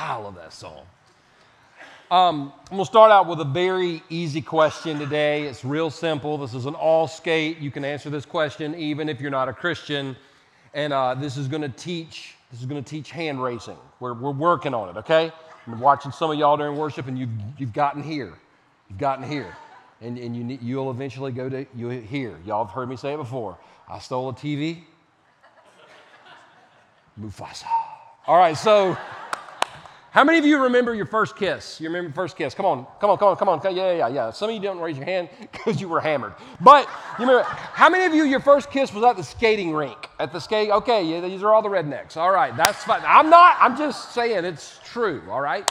[0.00, 0.86] I love that song.
[2.10, 5.42] Um, I'm going to start out with a very easy question today.
[5.42, 6.38] It's real simple.
[6.38, 7.58] This is an all skate.
[7.58, 10.16] You can answer this question even if you're not a Christian.
[10.72, 12.34] And uh, this is going to teach.
[12.50, 13.76] This is going to teach hand raising.
[14.00, 14.96] We're, we're working on it.
[14.96, 15.30] Okay.
[15.66, 18.32] I'm watching some of y'all during worship, and you've you've gotten here.
[18.88, 19.54] You've gotten here,
[20.00, 22.36] and and you you'll eventually go to you here.
[22.46, 23.58] Y'all have heard me say it before.
[23.88, 24.82] I stole a TV.
[27.20, 27.66] Mufasa.
[28.26, 28.96] All right, so.
[30.12, 31.80] How many of you remember your first kiss?
[31.80, 32.52] You remember your first kiss?
[32.52, 33.60] Come on, come on, come on, come on.
[33.62, 34.30] Yeah, yeah, yeah.
[34.32, 36.34] Some of you don't raise your hand because you were hammered.
[36.60, 40.08] But you remember, how many of you, your first kiss was at the skating rink?
[40.18, 40.70] At the skate?
[40.70, 42.16] Okay, yeah, these are all the rednecks.
[42.16, 43.02] All right, that's fine.
[43.06, 45.68] I'm not, I'm just saying it's true, all right?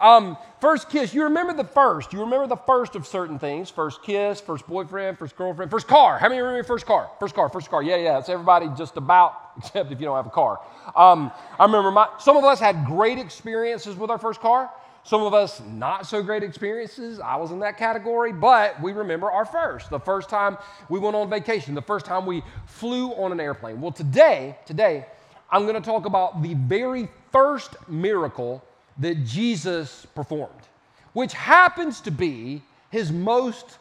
[0.00, 2.12] Um, first kiss, you remember the first.
[2.12, 3.68] You remember the first of certain things.
[3.68, 6.20] First kiss, first boyfriend, first girlfriend, first car.
[6.20, 7.10] How many remember your first car?
[7.18, 7.82] First car, first car.
[7.82, 8.20] Yeah, yeah.
[8.20, 10.60] It's everybody just about, except if you don't have a car.
[10.94, 14.70] Um, I remember my, some of us had great experiences with our first car.
[15.02, 17.18] Some of us not so great experiences.
[17.18, 19.90] I was in that category, but we remember our first.
[19.90, 20.56] The first time
[20.88, 23.80] we went on vacation, the first time we flew on an airplane.
[23.80, 25.06] Well, today, today,
[25.50, 28.62] I'm going to talk about the very first miracle
[28.98, 30.62] that Jesus performed,
[31.12, 33.78] which happens to be his most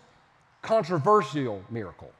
[0.62, 2.12] controversial miracle.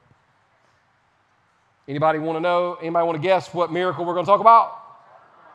[1.88, 2.74] Anybody want to know?
[2.80, 4.78] Anybody want to guess what miracle we're going to talk about?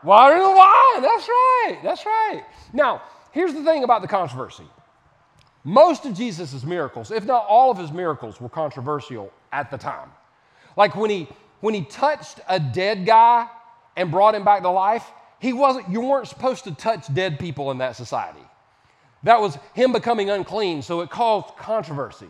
[0.03, 1.01] Water in the wine.
[1.01, 1.79] That's right.
[1.83, 2.43] That's right.
[2.73, 4.65] Now, here's the thing about the controversy.
[5.63, 10.09] Most of Jesus' miracles, if not all of his miracles, were controversial at the time.
[10.75, 11.27] Like when he
[11.59, 13.47] when he touched a dead guy
[13.95, 17.71] and brought him back to life, he wasn't, you weren't supposed to touch dead people
[17.71, 18.41] in that society.
[19.23, 22.29] That was him becoming unclean, so it caused controversy.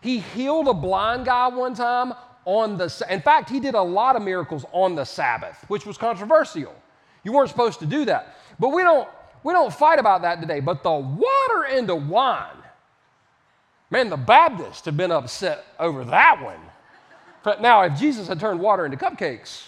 [0.00, 4.16] He healed a blind guy one time on the, in fact, he did a lot
[4.16, 6.74] of miracles on the Sabbath, which was controversial.
[7.22, 8.36] You weren't supposed to do that.
[8.58, 9.08] But we don't,
[9.44, 10.60] we don't fight about that today.
[10.60, 12.56] But the water into wine,
[13.90, 17.60] man, the Baptists have been upset over that one.
[17.60, 19.64] Now, if Jesus had turned water into cupcakes,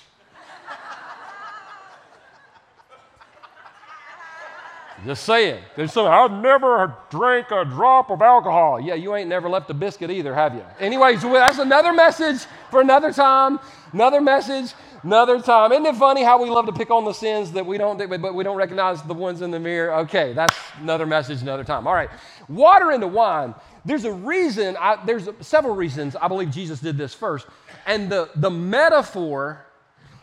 [5.05, 5.61] Just saying.
[5.75, 8.81] There's some, I've never drank a drop of alcohol.
[8.81, 10.65] Yeah, you ain't never left a biscuit either, have you?
[10.79, 13.59] Anyways, that's another message for another time.
[13.93, 15.73] Another message, another time.
[15.73, 18.35] Isn't it funny how we love to pick on the sins that we don't, but
[18.35, 19.93] we don't recognize the ones in the mirror?
[20.01, 21.89] Okay, that's another message, another time.
[21.89, 22.11] All right.
[22.49, 23.57] Water into wine.
[23.85, 27.49] There's a reason, I, there's several reasons I believe Jesus did this first.
[27.87, 29.67] And the, the metaphor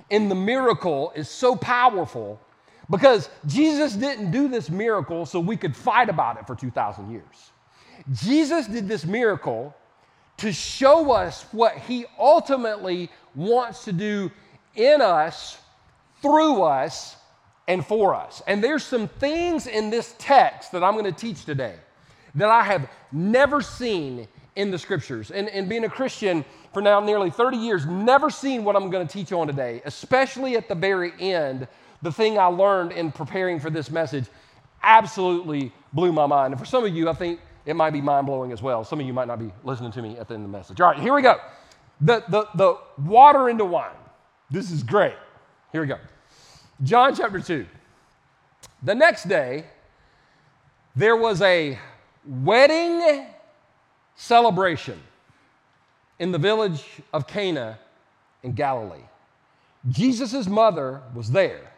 [0.09, 2.39] in the miracle is so powerful
[2.89, 7.51] because Jesus didn't do this miracle so we could fight about it for 2,000 years.
[8.11, 9.75] Jesus did this miracle
[10.37, 14.31] to show us what he ultimately wants to do
[14.75, 15.57] in us,
[16.21, 17.17] through us,
[17.67, 18.41] and for us.
[18.47, 21.75] And there's some things in this text that I'm going to teach today
[22.35, 25.31] that I have never seen in the scriptures.
[25.31, 29.07] And, and being a Christian for now nearly 30 years, never seen what I'm going
[29.07, 31.67] to teach on today, especially at the very end
[32.01, 34.25] the thing I learned in preparing for this message
[34.83, 36.53] absolutely blew my mind.
[36.53, 38.83] And for some of you, I think it might be mind blowing as well.
[38.83, 40.79] Some of you might not be listening to me at the end of the message.
[40.79, 41.37] All right, here we go.
[42.01, 43.91] The, the, the water into wine.
[44.49, 45.15] This is great.
[45.71, 45.97] Here we go.
[46.83, 47.65] John chapter 2.
[48.83, 49.65] The next day,
[50.95, 51.77] there was a
[52.25, 53.27] wedding
[54.15, 54.99] celebration
[56.19, 56.83] in the village
[57.13, 57.77] of Cana
[58.43, 59.03] in Galilee.
[59.89, 61.71] Jesus' mother was there.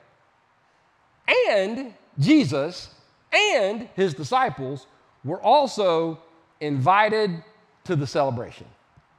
[1.28, 2.90] And Jesus
[3.32, 4.88] and his disciples
[5.24, 6.20] were also
[6.59, 7.44] invited
[7.86, 8.68] to the celebration.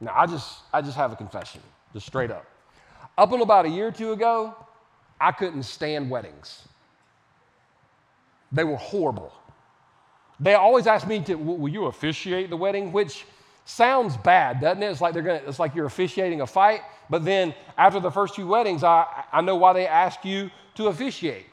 [0.01, 1.61] Now, I just, I just have a confession,
[1.93, 2.45] just straight up.
[3.17, 4.55] Up until about a year or two ago,
[5.21, 6.67] I couldn't stand weddings.
[8.51, 9.33] They were horrible.
[10.41, 12.93] They always asked me to, will you officiate the wedding?
[12.93, 13.25] Which
[13.65, 14.87] sounds bad, doesn't it?
[14.91, 16.81] It's like they're gonna, it's like you're officiating a fight.
[17.09, 20.89] But then after the first few weddings, I, I know why they ask you to
[20.89, 21.47] officiate.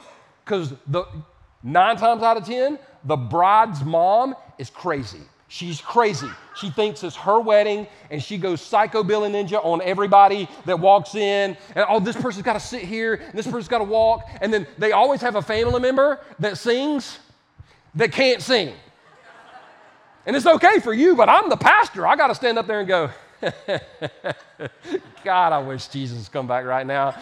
[0.49, 1.05] Because the
[1.61, 5.21] nine times out of ten, the bride's mom is crazy.
[5.47, 6.27] She's crazy.
[6.55, 11.13] She thinks it's her wedding and she goes psycho Billy Ninja on everybody that walks
[11.13, 11.55] in.
[11.75, 14.27] And oh, this person's got to sit here and this person's got to walk.
[14.41, 17.19] And then they always have a family member that sings
[17.93, 18.73] that can't sing.
[20.25, 22.07] And it's okay for you, but I'm the pastor.
[22.07, 23.11] I got to stand up there and go,
[25.23, 27.15] God, I wish Jesus come back right now.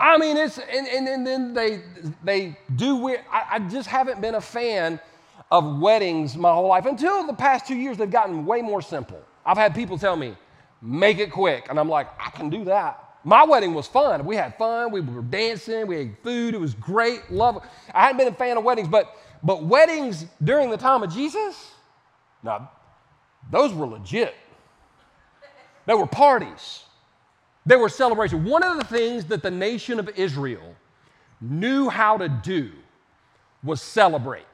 [0.00, 1.82] I mean, it's, and, and, and then they,
[2.24, 3.20] they do weird.
[3.30, 4.98] I, I just haven't been a fan
[5.50, 9.20] of weddings my whole life until the past two years, they've gotten way more simple.
[9.44, 10.36] I've had people tell me,
[10.80, 11.66] make it quick.
[11.68, 12.98] And I'm like, I can do that.
[13.24, 14.24] My wedding was fun.
[14.24, 14.90] We had fun.
[14.90, 15.86] We were dancing.
[15.86, 16.54] We ate food.
[16.54, 17.30] It was great.
[17.30, 17.64] Love.
[17.94, 21.72] I hadn't been a fan of weddings, but but weddings during the time of Jesus,
[22.42, 22.70] now
[23.50, 24.34] those were legit.
[25.86, 26.84] They were parties.
[27.64, 28.48] They were celebrations.
[28.48, 30.74] One of the things that the nation of Israel
[31.40, 32.72] knew how to do
[33.62, 34.46] was celebrate.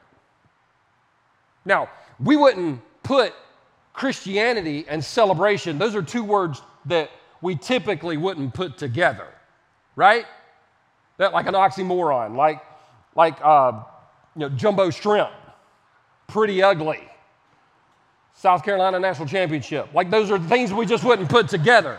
[1.65, 1.89] Now,
[2.21, 3.33] we wouldn't put
[3.99, 7.11] Christianity and celebration, those are two words that
[7.43, 9.27] we typically wouldn't put together,
[9.97, 10.25] right?
[11.17, 12.63] That like an oxymoron, like,
[13.17, 13.83] like uh,
[14.37, 15.31] you know, jumbo shrimp,
[16.29, 17.09] pretty ugly,
[18.35, 19.89] South Carolina National Championship.
[19.93, 21.99] Like those are things we just wouldn't put together.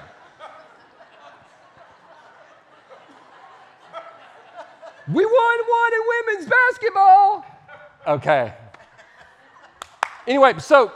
[5.14, 7.46] We won one in women's basketball.
[8.08, 8.54] Okay.
[10.28, 10.92] Anyway, so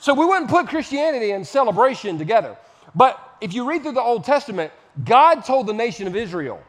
[0.00, 2.56] so we wouldn't put Christianity and celebration together.
[2.94, 4.72] But if you read through the Old Testament,
[5.04, 6.62] God told the nation of Israel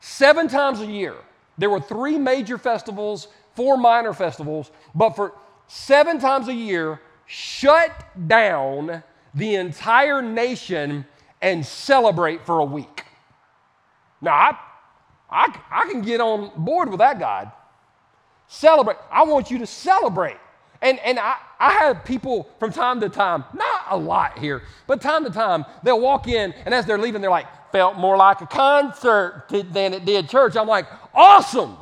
[0.00, 1.14] seven times a year.
[1.58, 5.32] There were three major festivals, four minor festivals, but for
[5.66, 7.90] seven times a year, shut
[8.28, 9.02] down
[9.34, 11.04] the entire nation
[11.40, 13.04] and celebrate for a week.
[14.20, 14.58] Now, I,
[15.32, 17.50] I, I can get on board with that, God.
[18.48, 18.98] Celebrate.
[19.10, 20.36] I want you to celebrate.
[20.82, 25.00] And, and I, I have people from time to time, not a lot here, but
[25.00, 28.40] time to time, they'll walk in and as they're leaving, they're like, felt more like
[28.40, 30.56] a concert than it did church.
[30.56, 31.76] I'm like, awesome.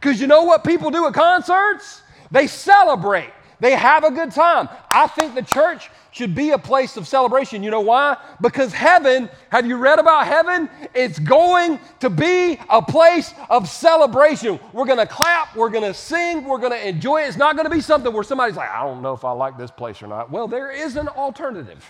[0.00, 2.02] Because you know what people do at concerts?
[2.30, 3.32] They celebrate.
[3.60, 4.68] They have a good time.
[4.90, 7.62] I think the church should be a place of celebration.
[7.62, 8.16] You know why?
[8.40, 10.70] Because heaven, have you read about heaven?
[10.94, 14.60] It's going to be a place of celebration.
[14.72, 17.28] We're going to clap, we're going to sing, we're going to enjoy it.
[17.28, 19.58] It's not going to be something where somebody's like, I don't know if I like
[19.58, 20.30] this place or not.
[20.30, 21.84] Well, there is an alternative.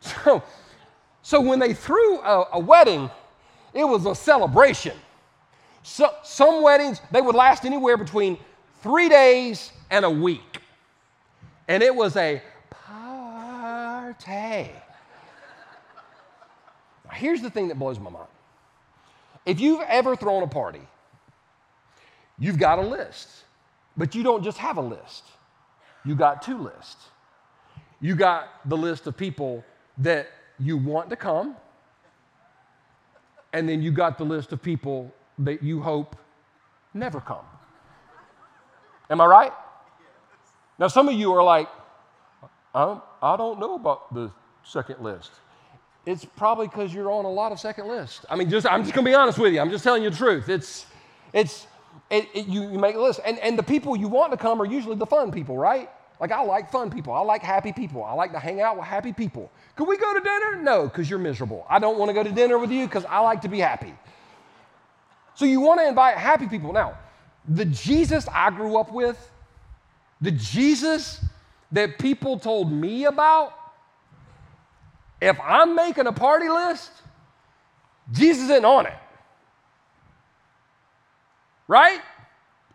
[0.00, 0.42] so,
[1.20, 3.10] so when they threw a, a wedding,
[3.74, 4.96] it was a celebration.
[5.82, 8.38] So, some weddings, they would last anywhere between
[8.82, 10.60] three days and a week.
[11.68, 14.70] And it was a party.
[17.04, 18.28] Now, here's the thing that blows my mind.
[19.44, 20.82] If you've ever thrown a party,
[22.38, 23.28] you've got a list,
[23.96, 25.24] but you don't just have a list,
[26.04, 27.08] you got two lists.
[28.00, 29.64] You got the list of people
[29.98, 30.28] that
[30.58, 31.56] you want to come,
[33.52, 36.16] and then you got the list of people that you hope
[36.94, 37.44] never come.
[39.10, 39.52] Am I right?
[40.78, 41.68] Now, some of you are like,
[42.74, 44.30] I don't know about the
[44.64, 45.32] second list.
[46.06, 48.26] It's probably because you're on a lot of second lists.
[48.28, 49.60] I mean, just I'm just gonna be honest with you.
[49.60, 50.48] I'm just telling you the truth.
[50.48, 50.86] It's,
[51.32, 51.66] it's,
[52.10, 54.60] it, it, you, you make a list, and, and the people you want to come
[54.60, 55.88] are usually the fun people, right?
[56.18, 57.12] Like I like fun people.
[57.12, 58.02] I like happy people.
[58.04, 59.50] I like to hang out with happy people.
[59.76, 60.62] Could we go to dinner?
[60.62, 61.66] No, because you're miserable.
[61.68, 63.94] I don't want to go to dinner with you because I like to be happy.
[65.34, 66.72] So you want to invite happy people.
[66.72, 66.98] Now,
[67.48, 69.30] the Jesus I grew up with,
[70.20, 71.24] the Jesus
[71.72, 73.54] that people told me about,
[75.20, 76.90] if I'm making a party list,
[78.12, 78.98] Jesus isn't on it.
[81.68, 82.00] Right?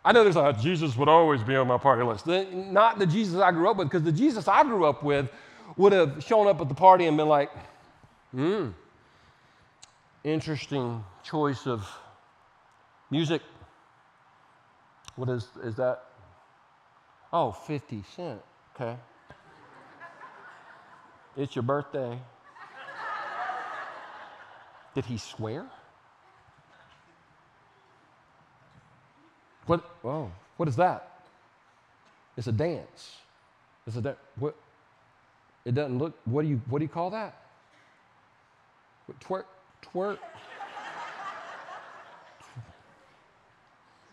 [0.04, 2.26] I know there's a Jesus would always be on my party list.
[2.26, 5.30] Not the Jesus I grew up with, because the Jesus I grew up with
[5.76, 7.50] would have shown up at the party and been like,
[8.32, 8.68] hmm,
[10.24, 11.86] interesting choice of
[13.10, 13.42] Music.
[15.16, 16.04] What is, is that?
[17.32, 18.40] Oh, 50 Cent.
[18.74, 18.96] Okay.
[21.36, 22.18] It's your birthday.
[24.94, 25.66] Did he swear?
[29.66, 29.84] What?
[30.02, 31.22] Oh, what is that?
[32.36, 33.18] It's a dance.
[33.86, 34.56] It's a da- what?
[35.64, 36.18] It doesn't look.
[36.24, 37.36] What do you What do you call that?
[39.06, 39.44] What, twerk,
[39.82, 40.18] twerk.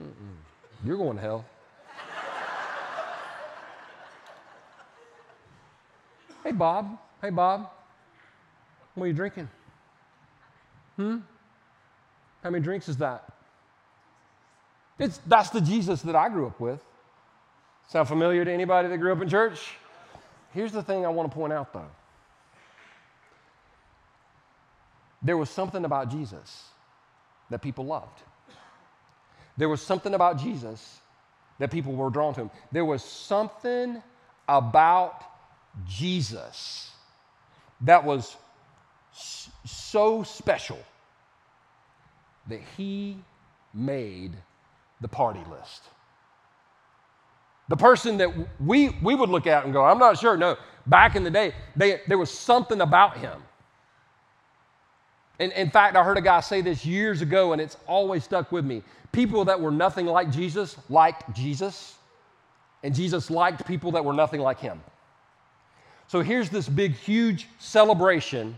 [0.05, 0.85] Mm-mm.
[0.85, 1.45] You're going to hell.
[6.43, 6.97] hey, Bob.
[7.21, 7.69] Hey, Bob.
[8.93, 9.49] What are you drinking?
[10.95, 11.17] Hmm?
[12.43, 13.25] How many drinks is that?
[14.99, 16.79] It's, that's the Jesus that I grew up with.
[17.89, 19.73] Sound familiar to anybody that grew up in church?
[20.53, 21.89] Here's the thing I want to point out, though.
[25.21, 26.65] There was something about Jesus
[27.49, 28.21] that people loved.
[29.57, 30.99] There was something about Jesus
[31.59, 32.51] that people were drawn to him.
[32.71, 34.01] There was something
[34.47, 35.23] about
[35.87, 36.91] Jesus
[37.81, 38.35] that was
[39.65, 40.79] so special
[42.47, 43.17] that he
[43.73, 44.33] made
[45.01, 45.83] the party list.
[47.67, 50.37] The person that we, we would look at and go, I'm not sure.
[50.37, 53.41] No, back in the day, they, there was something about him.
[55.39, 58.51] And in fact, I heard a guy say this years ago, and it's always stuck
[58.51, 58.83] with me.
[59.11, 61.95] People that were nothing like Jesus liked Jesus,
[62.83, 64.81] and Jesus liked people that were nothing like him.
[66.07, 68.57] So here's this big, huge celebration,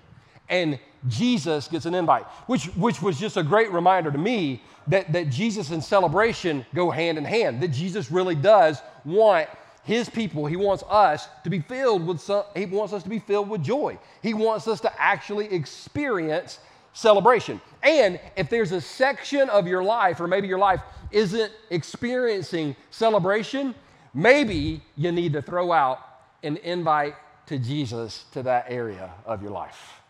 [0.49, 5.11] and Jesus gets an invite, which, which was just a great reminder to me that,
[5.13, 9.47] that Jesus and celebration go hand in hand, that Jesus really does want
[9.87, 13.19] his people, he wants us to be filled with some, he wants us to be
[13.19, 13.97] filled with joy.
[14.21, 16.59] He wants us to actually experience
[16.91, 17.61] celebration.
[17.83, 23.73] And if there's a section of your life, or maybe your life isn't experiencing celebration,
[24.13, 25.99] maybe you need to throw out
[26.43, 27.15] an invite
[27.45, 30.01] to Jesus to that area of your life.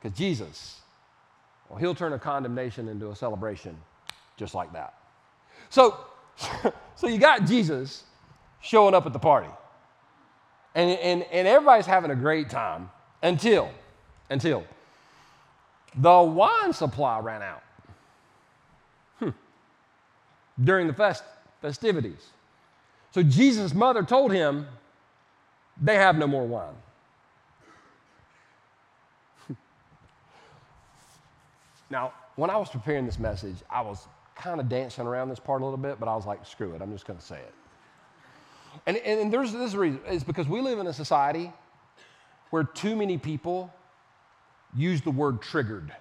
[0.00, 0.80] Because Jesus,
[1.68, 3.76] well, he'll turn a condemnation into a celebration
[4.38, 4.94] just like that.
[5.68, 5.98] So,
[6.96, 8.04] so you got Jesus
[8.60, 9.50] showing up at the party.
[10.74, 12.90] And, and, and everybody's having a great time
[13.22, 13.70] until,
[14.30, 14.64] until
[15.96, 17.62] the wine supply ran out
[19.18, 19.30] hmm.
[20.62, 21.24] during the fest,
[21.60, 22.30] festivities.
[23.10, 24.66] So Jesus' mother told him,
[25.80, 26.74] they have no more wine.
[31.90, 35.62] now, when I was preparing this message, I was kind of dancing around this part
[35.62, 37.54] a little bit, but I was like, screw it, I'm just going to say it.
[38.86, 41.52] And, and there's this reason, it's because we live in a society
[42.50, 43.72] where too many people
[44.74, 45.92] use the word triggered.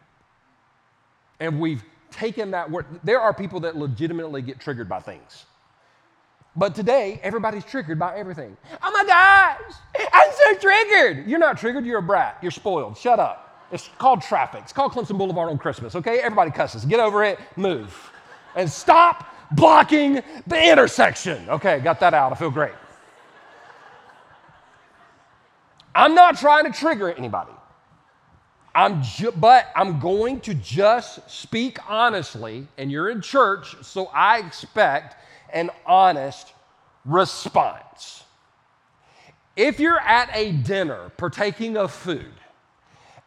[1.39, 2.85] And we've taken that word.
[3.03, 5.45] There are people that legitimately get triggered by things.
[6.55, 8.57] But today, everybody's triggered by everything.
[8.81, 9.75] Oh my gosh,
[10.11, 11.27] I'm so triggered.
[11.27, 12.39] You're not triggered, you're a brat.
[12.41, 12.97] You're spoiled.
[12.97, 13.67] Shut up.
[13.71, 14.61] It's called traffic.
[14.63, 16.19] It's called Clemson Boulevard on Christmas, okay?
[16.19, 16.85] Everybody cusses.
[16.85, 18.11] Get over it, move.
[18.55, 21.49] And stop blocking the intersection.
[21.49, 22.31] Okay, got that out.
[22.31, 22.73] I feel great.
[25.95, 27.51] I'm not trying to trigger anybody.
[28.75, 34.37] I'm ju- but I'm going to just speak honestly, and you're in church, so I
[34.37, 35.15] expect
[35.51, 36.53] an honest
[37.03, 38.23] response.
[39.55, 42.31] If you're at a dinner partaking of food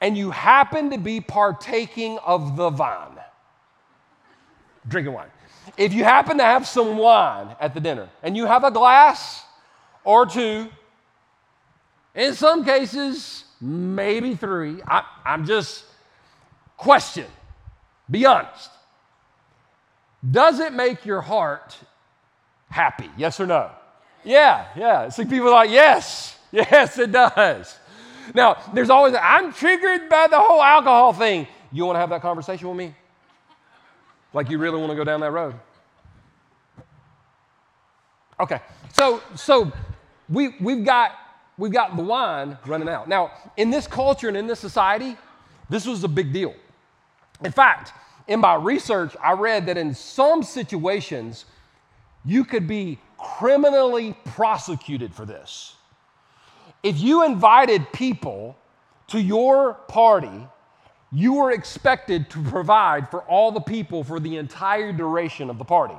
[0.00, 3.18] and you happen to be partaking of the vine,
[4.86, 5.26] drinking wine,
[5.76, 9.44] if you happen to have some wine at the dinner and you have a glass
[10.04, 10.68] or two,
[12.14, 14.82] in some cases, maybe three.
[14.86, 15.84] I, am just
[16.76, 17.26] question.
[18.10, 18.70] Be honest.
[20.28, 21.76] Does it make your heart
[22.68, 23.10] happy?
[23.16, 23.70] Yes or no?
[24.24, 25.08] Yeah, yeah.
[25.08, 27.76] See, people are like, yes, yes, it does.
[28.34, 31.46] Now, there's always, I'm triggered by the whole alcohol thing.
[31.72, 32.94] You want to have that conversation with me?
[34.32, 35.54] Like you really want to go down that road?
[38.38, 38.60] Okay,
[38.92, 39.70] so so
[40.28, 41.12] we we've got
[41.58, 43.08] we've got the wine running out.
[43.08, 45.16] Now, in this culture and in this society,
[45.68, 46.54] this was a big deal.
[47.44, 47.92] In fact,
[48.28, 51.44] in my research, I read that in some situations,
[52.24, 55.74] you could be criminally prosecuted for this.
[56.82, 58.56] If you invited people
[59.08, 60.46] to your party,
[61.12, 65.64] you were expected to provide for all the people for the entire duration of the
[65.64, 65.96] party.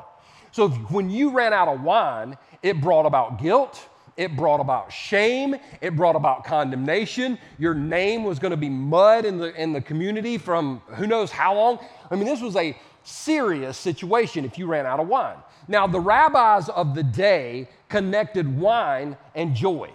[0.51, 3.87] So if, when you ran out of wine, it brought about guilt,
[4.17, 5.55] it brought about shame.
[5.79, 7.37] It brought about condemnation.
[7.57, 11.31] Your name was going to be mud in the, in the community from who knows
[11.31, 11.79] how long.
[12.09, 15.37] I mean, this was a serious situation if you ran out of wine.
[15.67, 19.89] Now, the rabbis of the day connected wine and joy.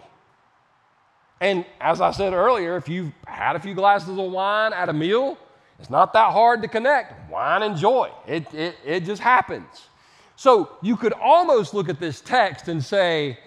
[1.40, 4.92] And as I said earlier, if you've had a few glasses of wine at a
[4.92, 5.36] meal,
[5.78, 8.10] it's not that hard to connect wine and joy.
[8.26, 9.88] It, it, it just happens.
[10.36, 13.38] So you could almost look at this text and say,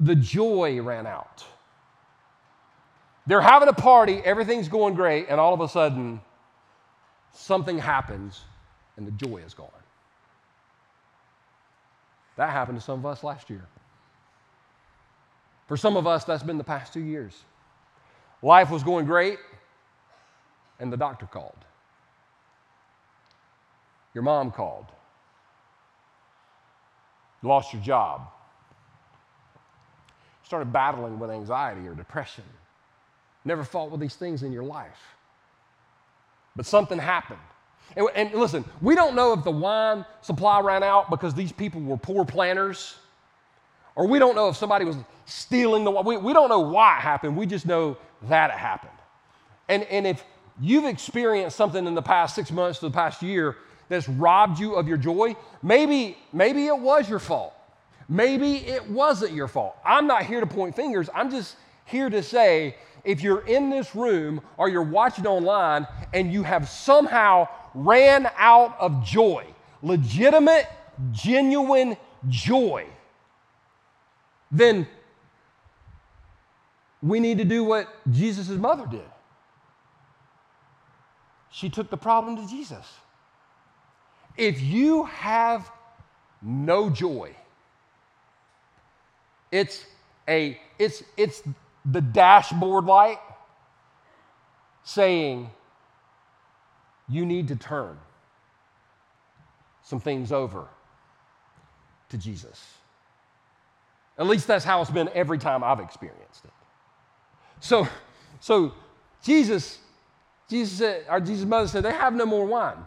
[0.00, 1.44] the joy ran out.
[3.26, 6.20] They're having a party, everything's going great, and all of a sudden,
[7.32, 8.40] something happens
[8.96, 9.68] and the joy is gone.
[12.36, 13.66] That happened to some of us last year.
[15.68, 17.44] For some of us, that's been the past two years.
[18.42, 19.38] Life was going great,
[20.80, 21.64] and the doctor called.
[24.14, 24.86] Your mom called.
[27.42, 28.28] You lost your job
[30.48, 32.42] started battling with anxiety or depression.
[33.44, 34.98] Never fought with these things in your life.
[36.56, 37.38] But something happened.
[37.94, 41.82] And, and, listen, we don't know if the wine supply ran out because these people
[41.82, 42.96] were poor planners,
[43.98, 45.90] or we don't know if somebody was stealing the.
[45.90, 47.36] We, we don't know why it happened.
[47.36, 47.96] We just know
[48.28, 48.92] that it happened.
[49.68, 50.24] And, and if
[50.60, 53.56] you've experienced something in the past six months to the past year
[53.88, 57.54] that's robbed you of your joy, maybe, maybe it was your fault.
[58.08, 59.76] Maybe it wasn't your fault.
[59.84, 61.10] I'm not here to point fingers.
[61.12, 66.32] I'm just here to say if you're in this room or you're watching online and
[66.32, 69.44] you have somehow ran out of joy,
[69.82, 70.68] legitimate,
[71.10, 71.96] genuine
[72.28, 72.86] joy,
[74.50, 74.86] then
[77.02, 79.08] we need to do what Jesus' mother did.
[81.50, 82.86] She took the problem to Jesus.
[84.36, 85.70] If you have
[86.42, 87.34] no joy,
[89.50, 89.84] it's
[90.28, 91.42] a it's it's
[91.84, 93.18] the dashboard light
[94.84, 95.50] saying
[97.08, 97.98] you need to turn
[99.82, 100.66] some things over
[102.10, 102.77] to Jesus.
[104.18, 106.50] At least that's how it's been every time I've experienced it.
[107.60, 107.86] So,
[108.40, 108.72] so
[109.22, 109.78] Jesus,
[110.48, 112.78] Jesus said, our Jesus' mother said, they have no more wine.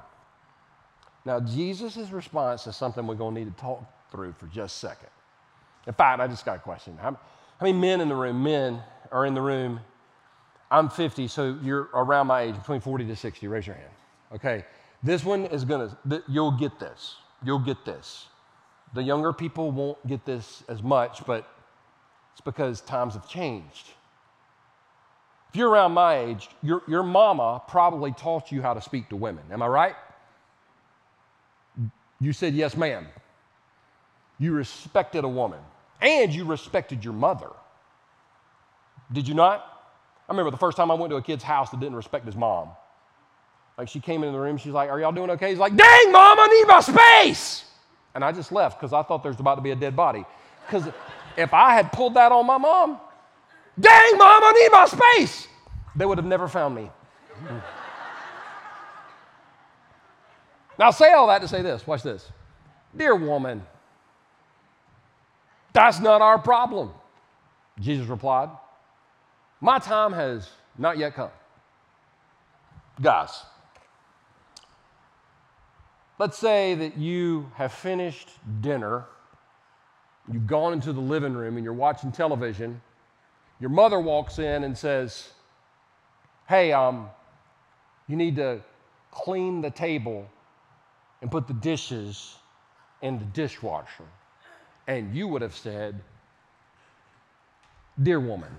[1.26, 4.88] Now, Jesus' response is something we're going to need to talk through for just a
[4.88, 5.10] second.
[5.88, 6.98] In fact, I just got a question.
[7.00, 7.20] How, how
[7.62, 9.80] many men in the room, men are in the room?
[10.70, 13.48] I'm 50, so you're around my age, between 40 to 60.
[13.48, 13.90] Raise your hand.
[14.34, 14.66] Okay.
[15.04, 17.16] This one is going to, you'll get this.
[17.44, 18.28] You'll get this.
[18.94, 21.48] The younger people won't get this as much, but
[22.34, 23.88] it's because times have changed.
[25.50, 29.16] If you're around my age, your, your mama probably taught you how to speak to
[29.16, 29.44] women.
[29.52, 29.96] Am I right?
[32.22, 33.08] You said, Yes, ma'am.
[34.40, 35.60] You respected a woman
[36.02, 37.50] and you respected your mother.
[39.12, 39.66] Did you not?
[40.28, 42.36] I remember the first time I went to a kid's house that didn't respect his
[42.36, 42.70] mom.
[43.78, 45.50] Like she came in the room, she's like, Are y'all doing okay?
[45.50, 47.66] He's like, Dang, mom, I need my space.
[48.14, 50.26] And I just left because I thought there was about to be a dead body.
[50.66, 50.88] Because
[51.38, 53.00] if I had pulled that on my mom,
[53.80, 55.48] Dang, mom, I need my space,
[55.96, 56.92] they would have never found me.
[60.80, 61.88] now, say all that to say this.
[61.88, 62.30] Watch this.
[62.96, 63.66] Dear woman,
[65.74, 66.92] that's not our problem.
[67.80, 68.50] Jesus replied,
[69.62, 71.30] My time has not yet come.
[73.02, 73.42] Guys,
[76.22, 78.30] let's say that you have finished
[78.62, 79.06] dinner,
[80.32, 82.80] you've gone into the living room, and you're watching television.
[83.60, 85.30] Your mother walks in and says,
[86.48, 87.10] Hey, um,
[88.08, 88.62] you need to
[89.10, 90.30] clean the table
[91.24, 92.36] and put the dishes
[93.02, 94.06] in the dishwasher
[94.86, 96.00] and you would have said,
[98.04, 98.52] Dear woman.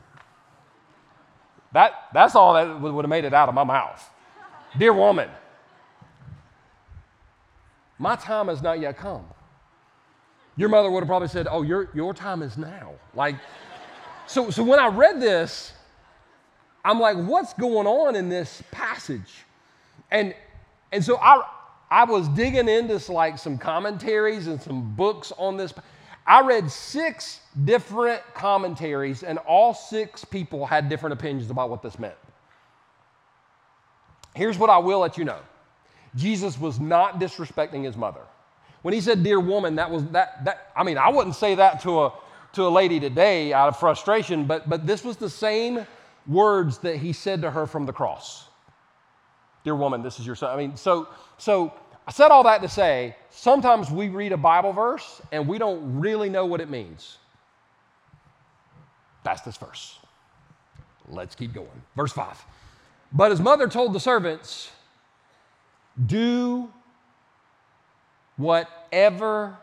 [1.73, 4.11] That, that's all that would have made it out of my mouth.
[4.77, 5.29] Dear woman,
[7.99, 9.25] my time has not yet come.
[10.57, 12.93] Your mother would have probably said, Oh, your, your time is now.
[13.15, 13.37] Like,
[14.27, 15.73] so, so when I read this,
[16.85, 19.45] I'm like, what's going on in this passage?
[20.11, 20.35] And,
[20.91, 21.43] and so I,
[21.91, 25.73] I was digging into like some commentaries and some books on this.
[26.27, 31.99] I read six different commentaries, and all six people had different opinions about what this
[31.99, 32.15] meant.
[34.35, 35.41] Here's what I will let you know
[36.15, 38.23] Jesus was not disrespecting his mother.
[38.83, 41.81] When he said, Dear woman, that was that, that I mean, I wouldn't say that
[41.83, 42.13] to a,
[42.55, 45.87] to a lady today out of frustration, but, but this was the same
[46.27, 48.49] words that he said to her from the cross.
[49.65, 50.51] Dear woman, this is your son.
[50.51, 51.73] I mean, so, so
[52.07, 56.01] I said all that to say sometimes we read a Bible verse and we don't
[56.01, 57.19] really know what it means.
[59.25, 59.99] That's this verse.
[61.09, 61.83] Let's keep going.
[61.97, 62.45] Verse 5.
[63.13, 64.71] But his mother told the servants,
[66.07, 66.71] Do
[68.37, 69.57] whatever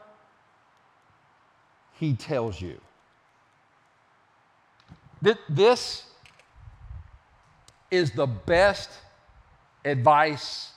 [2.00, 2.80] he tells you.
[5.50, 6.06] This
[7.92, 8.90] is the best
[9.84, 10.72] advice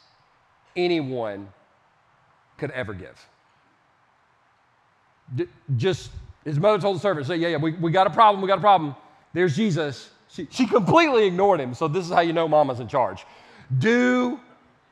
[0.77, 1.49] anyone
[2.59, 3.29] could ever give.
[5.77, 6.11] Just
[6.45, 8.59] his mother told the servant, say, yeah, yeah, we, we got a problem, we got
[8.59, 8.97] a problem.
[9.33, 10.11] There's Jesus.
[10.29, 11.75] She, she completely ignored him.
[11.75, 13.25] So this is how you know mama's in charge.
[13.79, 14.41] Do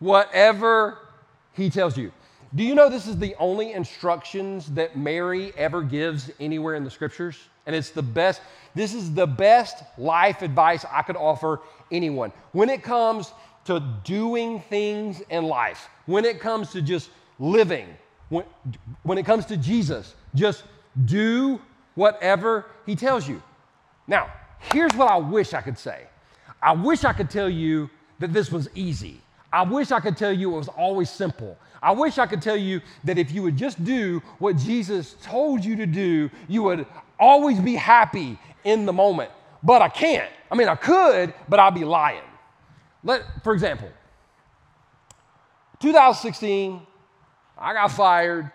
[0.01, 0.99] whatever
[1.53, 2.13] he tells you.
[2.55, 6.91] Do you know this is the only instructions that Mary ever gives anywhere in the
[6.91, 7.39] scriptures?
[7.67, 8.41] And it's the best,
[8.75, 11.61] this is the best life advice I could offer
[11.93, 12.33] anyone.
[12.51, 13.33] When it comes
[13.67, 17.87] to doing things in life, when it comes to just living,
[18.31, 18.45] when,
[19.05, 20.65] when it comes to Jesus, just
[21.05, 21.61] do
[21.95, 23.41] whatever he tells you.
[24.09, 24.33] Now,
[24.73, 26.07] here's what I wish I could say
[26.61, 29.21] I wish I could tell you that this was easy.
[29.53, 31.57] I wish I could tell you it was always simple.
[31.83, 35.65] I wish I could tell you that if you would just do what Jesus told
[35.65, 36.87] you to do, you would
[37.19, 39.31] always be happy in the moment.
[39.63, 40.31] But I can't.
[40.51, 42.23] I mean, I could, but I'd be lying.
[43.03, 43.89] Let, for example,
[45.81, 46.87] 2016,
[47.59, 48.51] I got fired.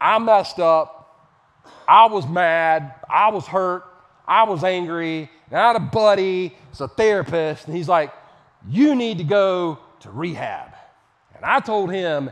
[0.00, 1.30] I messed up.
[1.88, 2.94] I was mad.
[3.08, 3.84] I was hurt.
[4.28, 8.12] I was angry, and I had a buddy, it's a therapist, and he's like,
[8.68, 10.74] You need to go to rehab.
[11.34, 12.30] And I told him,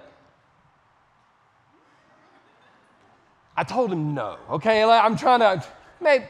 [3.56, 4.82] I told him no, okay?
[4.82, 5.64] I'm trying to,
[6.00, 6.24] man,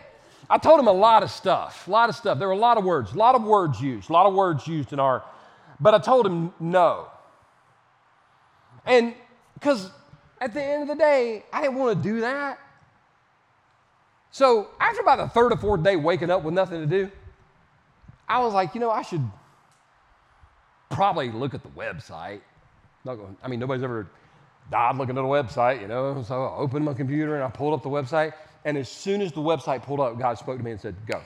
[0.51, 2.39] I told him a lot of stuff, a lot of stuff.
[2.39, 4.67] There were a lot of words, a lot of words used, a lot of words
[4.67, 5.23] used in our,
[5.81, 7.09] but I told him no.
[8.85, 9.15] And
[9.55, 9.91] because
[10.41, 12.59] at the end of the day, I didn't want to do that.
[14.31, 17.11] So after about the third or fourth day waking up with nothing to do,
[18.29, 19.23] I was like, you know, I should
[20.95, 22.41] probably look at the website.
[23.05, 24.09] Going, I mean, nobody's ever
[24.71, 26.23] died looking at a website, you know.
[26.23, 28.33] So I opened my computer and I pulled up the website.
[28.65, 31.21] And as soon as the website pulled up, God spoke to me and said, Go.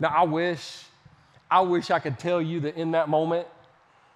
[0.00, 0.84] Now, I wish,
[1.50, 3.46] I wish I could tell you that in that moment,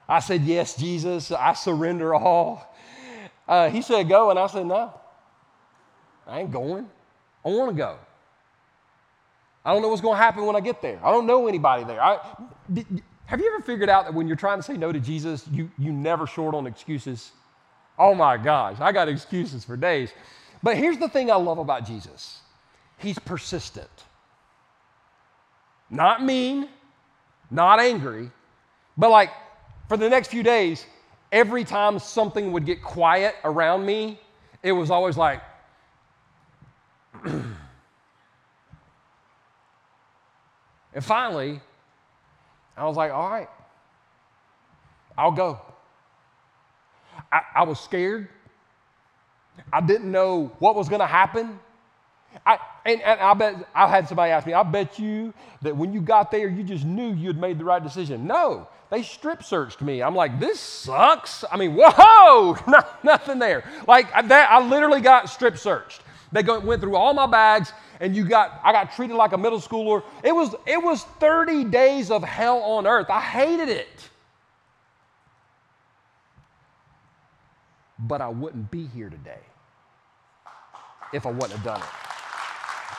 [0.08, 2.74] I said, Yes, Jesus, I surrender all.
[3.46, 4.30] Uh, he said, Go.
[4.30, 4.92] And I said, No,
[6.26, 6.88] I ain't going.
[7.44, 7.98] I want to go.
[9.64, 10.98] I don't know what's going to happen when I get there.
[11.02, 12.02] I don't know anybody there.
[12.02, 12.18] I,
[13.26, 15.70] have you ever figured out that when you're trying to say no to Jesus, you,
[15.78, 17.32] you never short on excuses?
[17.98, 20.12] Oh my gosh, I got excuses for days.
[20.62, 22.40] But here's the thing I love about Jesus
[22.98, 23.90] He's persistent.
[25.90, 26.68] Not mean,
[27.50, 28.30] not angry,
[28.96, 29.30] but like
[29.88, 30.86] for the next few days,
[31.30, 34.20] every time something would get quiet around me,
[34.62, 35.42] it was always like,
[37.24, 37.44] and
[41.00, 41.60] finally,
[42.76, 43.48] I was like, all right,
[45.16, 45.60] I'll go.
[47.32, 48.28] I, I was scared.
[49.72, 51.58] I didn't know what was going to happen.
[52.44, 55.32] I, and, and, I bet I had somebody ask me, I bet you
[55.62, 58.26] that when you got there, you just knew you had made the right decision.
[58.26, 60.02] No, they strip searched me.
[60.02, 61.44] I'm like, this sucks.
[61.50, 62.56] I mean, whoa,
[63.04, 63.64] nothing there.
[63.86, 66.02] Like that, I literally got strip searched.
[66.32, 69.38] They go, went through all my bags, and you got, I got treated like a
[69.38, 70.02] middle schooler.
[70.22, 73.08] It was, it was 30 days of hell on earth.
[73.10, 74.10] I hated it.
[77.98, 79.40] But I wouldn't be here today
[81.12, 81.88] if I wouldn't have done it.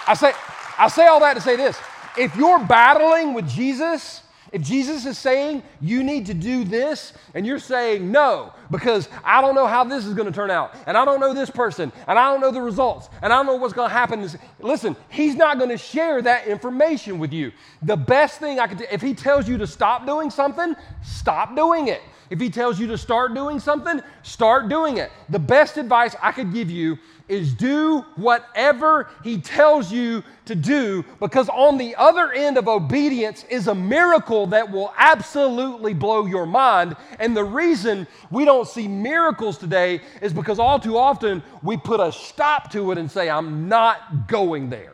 [0.07, 0.33] I say,
[0.77, 1.79] I say all that to say this.
[2.17, 4.21] If you're battling with Jesus,
[4.55, 9.41] if Jesus is saying you need to do this and you're saying no because I
[9.41, 11.91] don't know how this is going to turn out and I don't know this person
[12.07, 14.25] and I don't know the results and I don't know what's going to happen,
[14.61, 17.51] listen, he's not going to share that information with you.
[17.81, 21.53] The best thing I could do, if he tells you to stop doing something, stop
[21.53, 22.01] doing it.
[22.29, 25.11] If he tells you to start doing something, start doing it.
[25.27, 31.03] The best advice I could give you is do whatever he tells you to do
[31.19, 36.45] because on the other end of obedience is a miracle that will absolutely blow your
[36.45, 36.95] mind.
[37.19, 41.99] And the reason we don't see miracles today is because all too often we put
[41.99, 44.93] a stop to it and say, I'm not going there.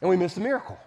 [0.00, 0.78] And we miss the miracle.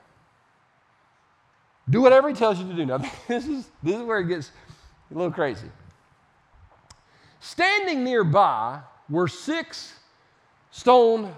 [1.89, 2.85] Do whatever he tells you to do.
[2.85, 4.51] Now, this is, this is where it gets
[5.11, 5.69] a little crazy.
[7.39, 9.93] Standing nearby were six
[10.71, 11.33] stone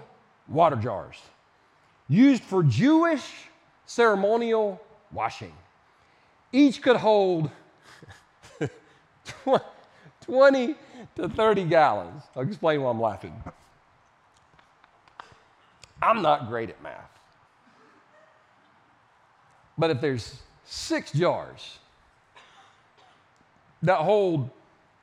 [0.48, 1.16] water jars
[2.08, 3.24] used for Jewish
[3.86, 4.80] ceremonial
[5.12, 5.52] washing.
[6.52, 7.50] Each could hold
[10.22, 10.74] 20
[11.16, 12.22] to 30 gallons.
[12.34, 13.34] I'll explain why I'm laughing.
[16.00, 17.10] I'm not great at math.
[19.76, 21.78] But if there's six jars
[23.82, 24.50] that hold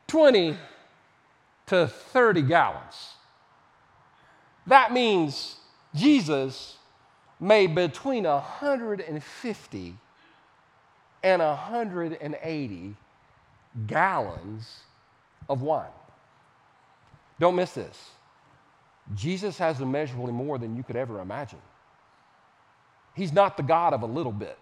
[0.08, 0.58] 20
[1.68, 3.14] to 30 gallons.
[4.68, 5.56] That means
[5.94, 6.78] Jesus
[7.40, 9.96] made between 150
[11.24, 12.96] and 180
[13.88, 14.80] gallons
[15.50, 15.88] of wine.
[17.40, 18.12] Don't miss this.
[19.14, 21.62] Jesus has immeasurably more than you could ever imagine.
[23.16, 24.58] He's not the God of a little bit.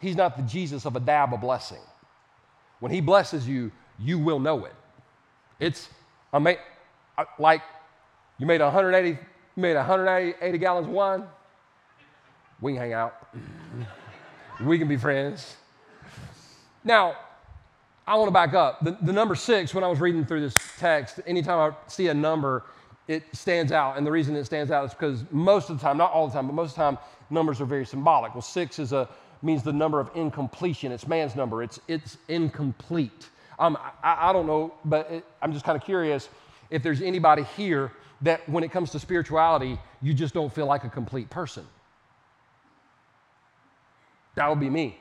[0.00, 1.80] He's not the Jesus of a dab of blessing.
[2.80, 4.74] When He blesses you, you will know it.
[5.60, 5.88] It's
[6.32, 6.56] ama-
[7.16, 7.62] uh, like
[8.38, 9.18] you made 180,
[9.56, 11.24] made 180 gallons of wine.
[12.60, 13.28] We can hang out.
[14.60, 15.56] we can be friends.
[16.82, 17.16] Now,
[18.06, 18.84] I want to back up.
[18.84, 22.14] The, the number six, when I was reading through this text, anytime I see a
[22.14, 22.64] number,
[23.08, 23.96] it stands out.
[23.96, 26.34] And the reason it stands out is because most of the time, not all the
[26.34, 26.98] time, but most of the time,
[27.30, 28.34] numbers are very symbolic.
[28.34, 29.08] Well, six is a
[29.42, 30.92] means the number of incompletion.
[30.92, 31.62] It's man's number.
[31.62, 33.28] It's it's incomplete.
[33.58, 36.28] Um, I, I don't know, but it, I'm just kind of curious
[36.70, 40.84] if there's anybody here that when it comes to spirituality, you just don't feel like
[40.84, 41.66] a complete person.
[44.34, 44.98] That would be me.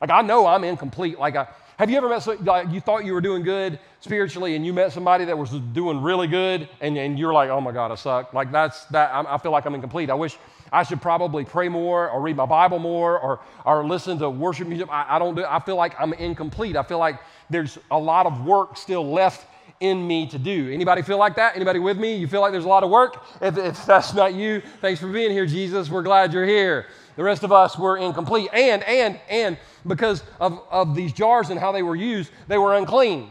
[0.00, 1.18] Like I know I'm incomplete.
[1.18, 4.56] Like I, Have you ever met, so, like, you thought you were doing good spiritually
[4.56, 7.72] and you met somebody that was doing really good and, and you're like, oh my
[7.72, 8.34] God, I suck.
[8.34, 10.10] Like, that's that, I'm, I feel like I'm incomplete.
[10.10, 10.36] I wish
[10.72, 14.68] I should probably pray more or read my Bible more or, or listen to worship
[14.68, 14.88] music.
[14.90, 16.76] I, I don't do, I feel like I'm incomplete.
[16.76, 19.46] I feel like there's a lot of work still left
[19.80, 20.70] in me to do.
[20.72, 21.54] Anybody feel like that?
[21.54, 22.16] Anybody with me?
[22.16, 23.24] You feel like there's a lot of work?
[23.40, 25.88] If, if that's not you, thanks for being here, Jesus.
[25.88, 26.86] We're glad you're here.
[27.16, 28.48] The rest of us were incomplete.
[28.52, 32.76] And, and, and because of, of these jars and how they were used, they were
[32.76, 33.30] unclean.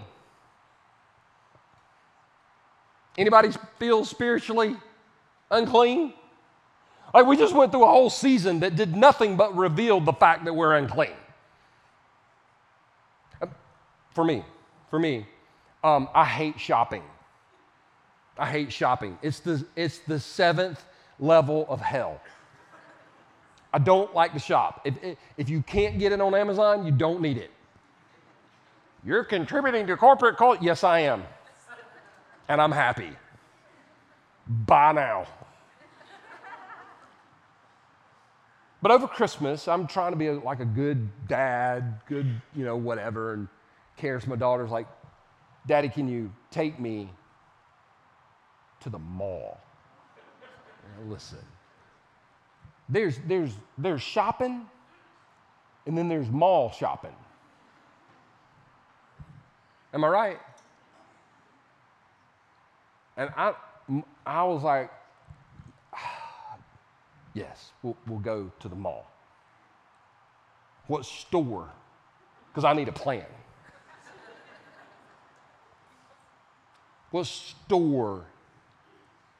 [3.17, 4.75] Anybody feel spiritually
[5.49, 6.13] unclean?
[7.13, 10.45] Like we just went through a whole season that did nothing but reveal the fact
[10.45, 11.11] that we're unclean.
[14.11, 14.43] For me,
[14.89, 15.27] for me,
[15.83, 17.03] um, I hate shopping.
[18.37, 19.17] I hate shopping.
[19.21, 20.83] It's the, it's the seventh
[21.19, 22.19] level of hell.
[23.73, 24.81] I don't like to shop.
[24.85, 27.51] If, if you can't get it on Amazon, you don't need it.
[29.05, 30.63] You're contributing to corporate culture.
[30.63, 31.23] Yes, I am.
[32.49, 33.11] And I'm happy.
[34.47, 35.27] Bye now.
[38.87, 42.77] But over Christmas, I'm trying to be a, like a good dad, good, you know,
[42.77, 43.49] whatever, and
[43.97, 44.25] cares.
[44.25, 44.87] My daughter's like,
[45.65, 47.09] Daddy, can you take me
[48.79, 49.59] to the mall?
[51.05, 51.39] listen,
[52.87, 54.65] there's, there's, there's shopping,
[55.85, 57.15] and then there's mall shopping.
[59.93, 60.39] Am I right?
[63.17, 63.53] And I,
[64.25, 64.91] I was like,
[67.37, 69.09] yes, we'll, we'll go to the mall.
[70.87, 71.69] What store?
[72.49, 73.25] Because I need a plan.
[77.11, 78.25] what store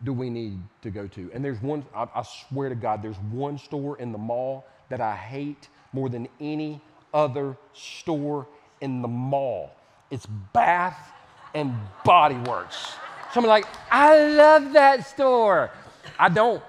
[0.04, 1.32] do we need to go to?
[1.34, 5.02] And there's one, I, I, swear to God, there's one store in the mall that
[5.02, 6.82] I hate more than any
[7.14, 8.48] other store
[8.82, 9.72] in the mall.
[10.12, 11.12] It's Bath
[11.56, 11.74] and
[12.06, 12.94] Body Works.
[13.34, 15.72] Someone like, I love that store.
[16.20, 16.62] I don't.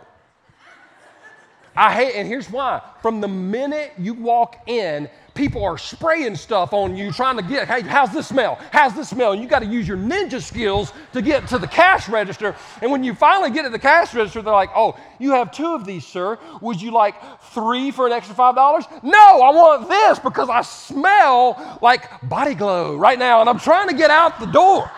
[1.78, 2.82] I hate, and here's why.
[3.00, 7.68] From the minute you walk in, people are spraying stuff on you, trying to get,
[7.68, 8.58] hey, how's this smell?
[8.72, 9.30] How's this smell?
[9.30, 12.56] And you got to use your ninja skills to get to the cash register.
[12.82, 15.72] And when you finally get to the cash register, they're like, oh, you have two
[15.72, 16.36] of these, sir.
[16.60, 17.14] Would you like
[17.52, 19.04] three for an extra $5?
[19.04, 23.88] No, I want this because I smell like body glow right now, and I'm trying
[23.88, 24.90] to get out the door.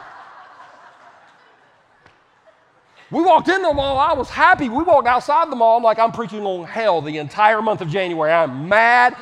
[3.10, 4.68] We walked in the mall, I was happy.
[4.68, 7.88] We walked outside the mall, I'm like, I'm preaching on hell the entire month of
[7.88, 8.32] January.
[8.32, 9.16] I'm mad.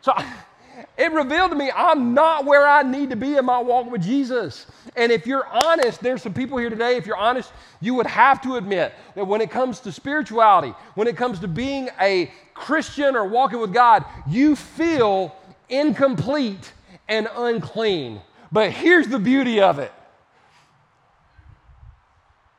[0.00, 0.12] So
[0.98, 4.02] it revealed to me I'm not where I need to be in my walk with
[4.02, 4.66] Jesus.
[4.96, 8.40] And if you're honest, there's some people here today, if you're honest, you would have
[8.42, 13.14] to admit that when it comes to spirituality, when it comes to being a Christian
[13.14, 15.34] or walking with God, you feel
[15.68, 16.72] incomplete
[17.08, 18.20] and unclean.
[18.50, 19.92] But here's the beauty of it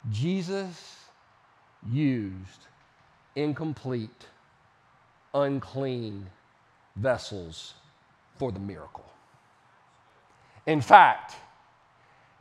[0.09, 0.97] Jesus
[1.91, 2.67] used
[3.35, 4.27] incomplete,
[5.33, 6.27] unclean
[6.95, 7.73] vessels
[8.37, 9.05] for the miracle.
[10.65, 11.35] In fact,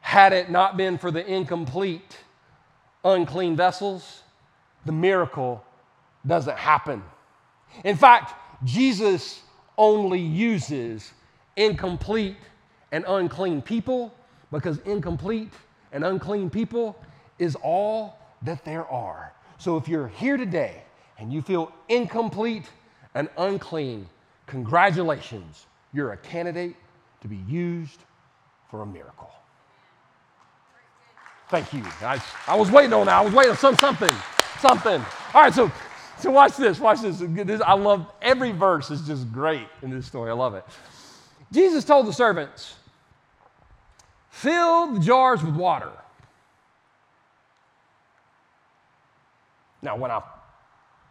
[0.00, 2.18] had it not been for the incomplete,
[3.04, 4.22] unclean vessels,
[4.86, 5.64] the miracle
[6.26, 7.02] doesn't happen.
[7.84, 9.42] In fact, Jesus
[9.76, 11.12] only uses
[11.56, 12.36] incomplete
[12.92, 14.14] and unclean people
[14.50, 15.52] because incomplete
[15.92, 16.96] and unclean people
[17.38, 19.32] is all that there are.
[19.58, 20.82] So if you're here today
[21.18, 22.70] and you feel incomplete
[23.14, 24.08] and unclean,
[24.46, 26.76] congratulations, you're a candidate
[27.22, 28.00] to be used
[28.70, 29.30] for a miracle.
[31.48, 31.82] Thank you.
[32.02, 33.16] I, I was waiting on that.
[33.16, 34.14] I was waiting on some, something,
[34.60, 35.02] something.
[35.32, 35.72] All right, so,
[36.18, 36.78] so watch this.
[36.78, 37.18] Watch this.
[37.20, 37.60] this.
[37.62, 40.30] I love every verse is just great in this story.
[40.30, 40.64] I love it.
[41.50, 42.74] Jesus told the servants,
[44.28, 45.90] fill the jars with water.
[49.82, 50.22] Now, when I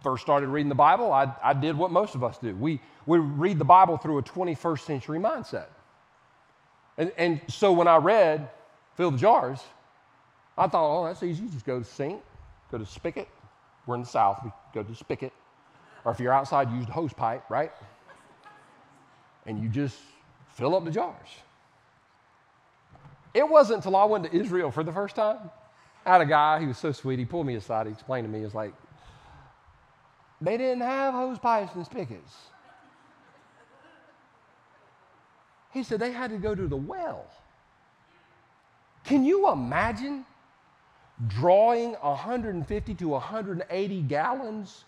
[0.03, 2.55] first started reading the Bible, I, I did what most of us do.
[2.55, 5.67] We, we read the Bible through a 21st century mindset.
[6.97, 8.49] And, and so when I read
[8.95, 9.59] Fill the Jars,
[10.57, 11.47] I thought, oh, that's easy.
[11.47, 12.21] Just go to sink,
[12.71, 13.27] go to spigot.
[13.85, 15.31] We're in the South, we go to spigot.
[16.03, 17.71] Or if you're outside, use the hose pipe, right?
[19.45, 19.97] And you just
[20.49, 21.27] fill up the jars.
[23.33, 25.37] It wasn't until I went to Israel for the first time
[26.07, 28.31] I had a guy, he was so sweet, he pulled me aside, he explained to
[28.31, 28.73] me, he was like,
[30.41, 32.35] they didn't have hose pipes and spigots.
[35.73, 37.25] He said they had to go to the well.
[39.03, 40.25] Can you imagine
[41.27, 44.85] drawing 150 to 180 gallons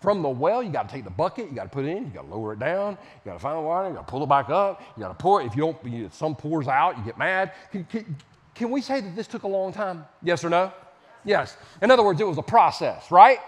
[0.00, 2.04] From the well, you got to take the bucket, you got to put it in,
[2.04, 4.10] you got to lower it down, you got to find the water, you got to
[4.10, 5.46] pull it back up, you got to pour it.
[5.46, 7.52] If you don't, you, some pours out, you get mad.
[7.72, 8.16] Can, can,
[8.56, 10.06] can we say that this took a long time?
[10.22, 10.72] Yes or no?
[11.24, 11.56] Yes.
[11.82, 13.38] In other words, it was a process, right?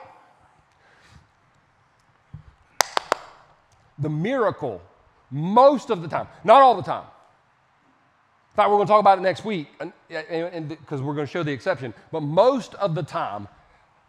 [3.99, 4.83] The miracle,
[5.31, 7.05] most of the time, not all the time.
[7.05, 9.68] In fact, we're going to talk about it next week
[10.09, 11.94] because we're going to show the exception.
[12.12, 13.49] But most of the time,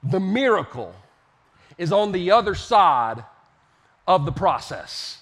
[0.03, 0.93] the miracle
[1.77, 3.23] is on the other side
[4.07, 5.21] of the process.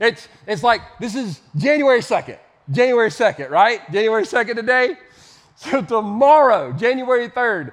[0.00, 2.38] It's, it's like this is January 2nd.
[2.70, 3.80] January 2nd, right?
[3.92, 4.96] January 2nd today.
[5.56, 7.72] So tomorrow, January 3rd,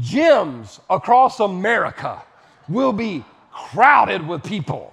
[0.00, 2.22] gyms across America
[2.68, 4.92] will be crowded with people.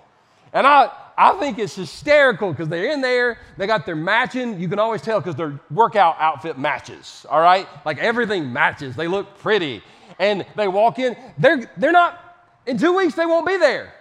[0.53, 4.59] And I, I think it's hysterical because they're in there, they got their matching.
[4.59, 7.67] You can always tell because their workout outfit matches, all right?
[7.85, 8.95] Like everything matches.
[8.95, 9.83] They look pretty.
[10.19, 12.19] And they walk in, they're, they're not,
[12.67, 13.93] in two weeks, they won't be there.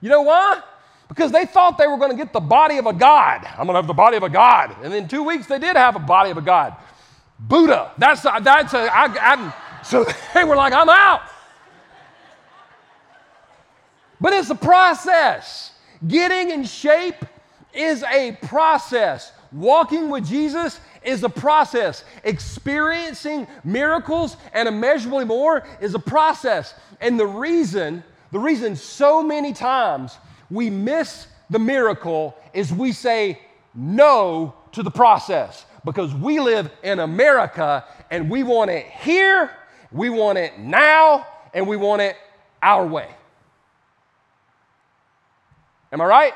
[0.00, 0.62] You know why?
[1.08, 3.44] Because they thought they were going to get the body of a God.
[3.44, 4.76] I'm going to have the body of a God.
[4.82, 6.76] And in two weeks, they did have a body of a God.
[7.38, 7.92] Buddha.
[7.98, 11.22] That's, uh, that's a, I, I, so they were like, I'm out.
[14.20, 15.72] But it's a process.
[16.06, 17.24] Getting in shape
[17.72, 19.32] is a process.
[19.52, 22.04] Walking with Jesus is a process.
[22.24, 26.74] Experiencing miracles and immeasurably more is a process.
[27.00, 30.18] And the reason, the reason so many times
[30.50, 33.40] we miss the miracle is we say
[33.74, 39.50] no to the process because we live in America and we want it here,
[39.92, 42.16] we want it now, and we want it
[42.62, 43.08] our way.
[45.92, 46.34] Am I right?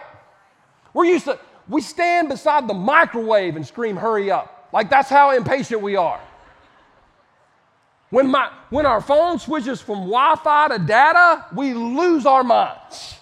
[0.94, 4.68] We're used to, we stand beside the microwave and scream, hurry up.
[4.72, 6.20] Like that's how impatient we are.
[8.10, 13.18] When, my, when our phone switches from Wi Fi to data, we lose our minds.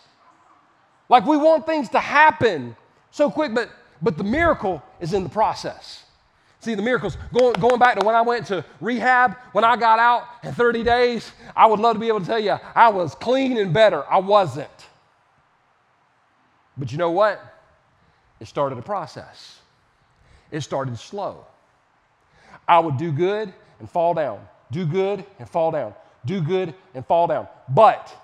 [1.10, 2.76] Like we want things to happen
[3.10, 3.68] so quick, but,
[4.00, 6.04] but the miracle is in the process.
[6.60, 9.98] See, the miracles, going, going back to when I went to rehab, when I got
[9.98, 13.14] out in 30 days, I would love to be able to tell you I was
[13.16, 14.04] clean and better.
[14.08, 14.68] I wasn't.
[16.78, 17.42] But you know what?
[18.38, 19.58] It started a process.
[20.52, 21.44] It started slow.
[22.68, 25.92] I would do good and fall down, do good and fall down,
[26.24, 27.48] do good and fall down.
[27.68, 28.14] But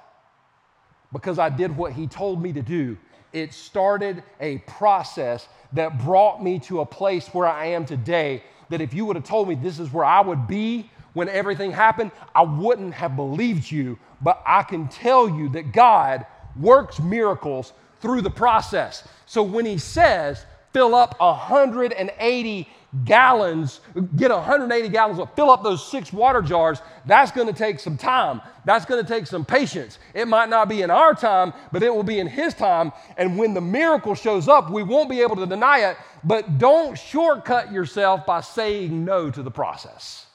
[1.16, 2.96] because I did what he told me to do,
[3.32, 8.42] it started a process that brought me to a place where I am today.
[8.68, 11.72] That if you would have told me this is where I would be when everything
[11.72, 13.98] happened, I wouldn't have believed you.
[14.20, 16.26] But I can tell you that God
[16.58, 19.08] works miracles through the process.
[19.24, 22.68] So when He says, fill up 180
[23.04, 23.80] gallons,
[24.16, 28.40] get 180 gallons, fill up those six water jars, that's going to take some time.
[28.64, 29.98] That's going to take some patience.
[30.14, 32.92] It might not be in our time, but it will be in His time.
[33.16, 35.96] And when the miracle shows up, we won't be able to deny it.
[36.24, 40.26] But don't shortcut yourself by saying no to the process.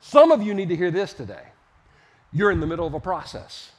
[0.00, 1.42] Some of you need to hear this today.
[2.32, 3.72] You're in the middle of a process.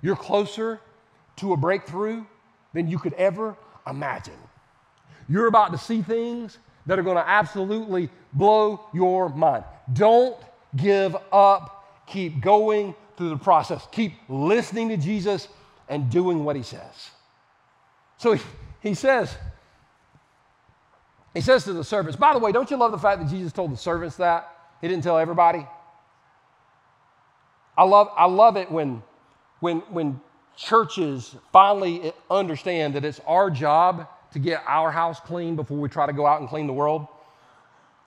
[0.00, 0.80] You're closer
[1.36, 2.24] to a breakthrough
[2.72, 4.38] than you could ever imagine.
[5.28, 9.62] You're about to see things that are going to absolutely blow your mind.
[9.92, 10.36] Don't
[10.74, 12.06] give up.
[12.06, 13.86] Keep going through the process.
[13.92, 15.48] Keep listening to Jesus
[15.90, 17.10] and doing what he says.
[18.16, 18.42] So he,
[18.80, 19.36] he says,
[21.34, 23.52] he says to the servants, by the way, don't you love the fact that Jesus
[23.52, 24.50] told the servants that?
[24.80, 25.66] He didn't tell everybody.
[27.76, 29.02] I love, I love it when,
[29.60, 30.20] when, when
[30.56, 36.06] churches finally understand that it's our job to get our house clean before we try
[36.06, 37.06] to go out and clean the world?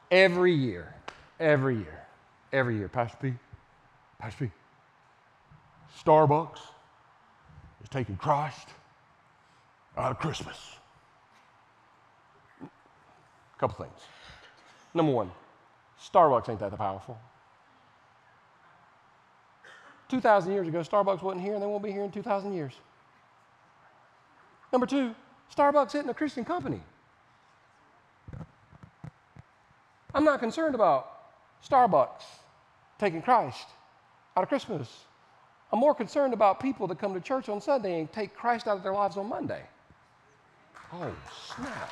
[0.09, 0.93] Every year,
[1.39, 2.05] every year,
[2.51, 2.87] every year.
[2.87, 3.33] Pastor P,
[4.19, 4.51] Pastor P,
[6.03, 6.59] Starbucks
[7.81, 8.69] is taking Christ
[9.97, 10.75] out of Christmas.
[12.61, 14.01] A couple things.
[14.93, 15.31] Number one,
[15.99, 17.17] Starbucks ain't that powerful.
[20.09, 22.73] 2,000 years ago, Starbucks wasn't here and they won't be here in 2,000 years.
[24.73, 25.15] Number two,
[25.55, 26.81] Starbucks isn't a Christian company.
[30.13, 31.09] I'm not concerned about
[31.67, 32.23] Starbucks
[32.99, 33.67] taking Christ
[34.35, 35.05] out of Christmas.
[35.71, 38.77] I'm more concerned about people that come to church on Sunday and take Christ out
[38.77, 39.61] of their lives on Monday.
[40.93, 41.13] Oh,
[41.55, 41.89] snap.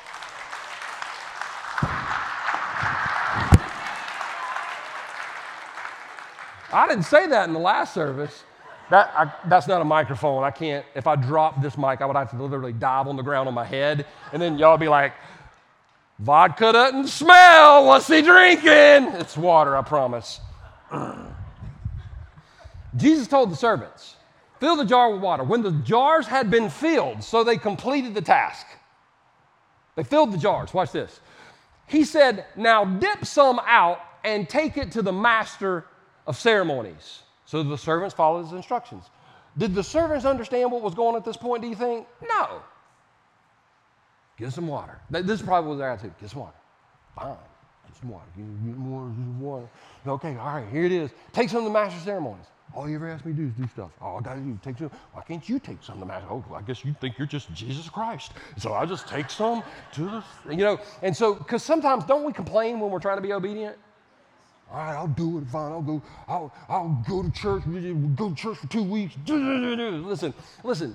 [6.72, 8.44] I didn't say that in the last service.
[8.90, 10.42] That, I, that's not a microphone.
[10.42, 13.22] I can't, if I drop this mic, I would have to literally dive on the
[13.22, 14.04] ground on my head.
[14.32, 15.12] And then y'all be like,
[16.18, 17.86] vodka doesn't smell.
[17.86, 19.20] What's he drinking?
[19.20, 20.40] It's water, I promise.
[22.96, 24.16] Jesus told the servants,
[24.58, 25.42] Fill the jar with water.
[25.42, 28.66] When the jars had been filled, so they completed the task.
[29.96, 30.74] They filled the jars.
[30.74, 31.20] Watch this.
[31.86, 35.86] He said, Now dip some out and take it to the master
[36.26, 37.22] of ceremonies.
[37.50, 39.06] So the servants followed his instructions.
[39.58, 42.06] Did the servants understand what was going on at this point, do you think?
[42.22, 42.62] No.
[44.38, 45.00] Get some water.
[45.10, 46.12] This is probably was their attitude.
[46.20, 46.54] Get some water.
[47.16, 47.36] Fine.
[47.88, 48.24] Get some water.
[48.36, 49.08] Get, some water.
[49.08, 49.68] Get some water.
[50.06, 51.10] Okay, all right, here it is.
[51.32, 52.46] Take some of the master ceremonies.
[52.72, 53.90] All you ever ask me to do is do stuff.
[54.00, 54.92] All I got to do is take some.
[55.12, 56.28] Why can't you take some of the master?
[56.30, 58.30] Oh, I guess you think you're just Jesus Christ.
[58.58, 60.78] So I just take some to the, you know.
[61.02, 63.76] And so, because sometimes don't we complain when we're trying to be obedient?
[64.72, 65.46] All right, I'll do it.
[65.48, 66.02] Fine, I'll go.
[66.28, 67.64] I'll, I'll go to church.
[68.16, 69.14] Go to church for two weeks.
[69.26, 70.94] Listen, listen.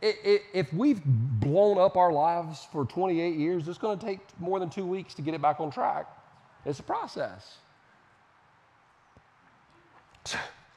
[0.00, 4.70] If we've blown up our lives for 28 years, it's going to take more than
[4.70, 6.06] two weeks to get it back on track.
[6.64, 7.58] It's a process.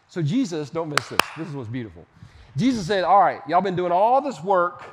[0.10, 1.22] So Jesus, don't miss this.
[1.38, 2.06] This is what's beautiful.
[2.58, 4.84] Jesus said, "All right, y'all been doing all this work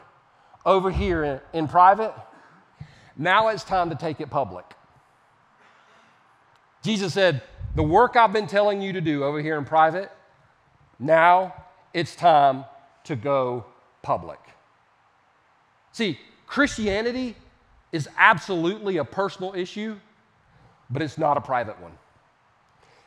[0.65, 2.15] over here in, in private.
[3.17, 4.65] Now it's time to take it public."
[6.83, 7.43] Jesus said,
[7.75, 10.11] The work I've been telling you to do over here in private,
[10.99, 11.55] now
[11.93, 12.65] it's time
[13.05, 13.65] to go
[14.03, 14.39] public.
[15.93, 17.37] See, Christianity
[17.93, 19.99] is absolutely a personal issue,
[20.89, 21.93] but it's not a private one.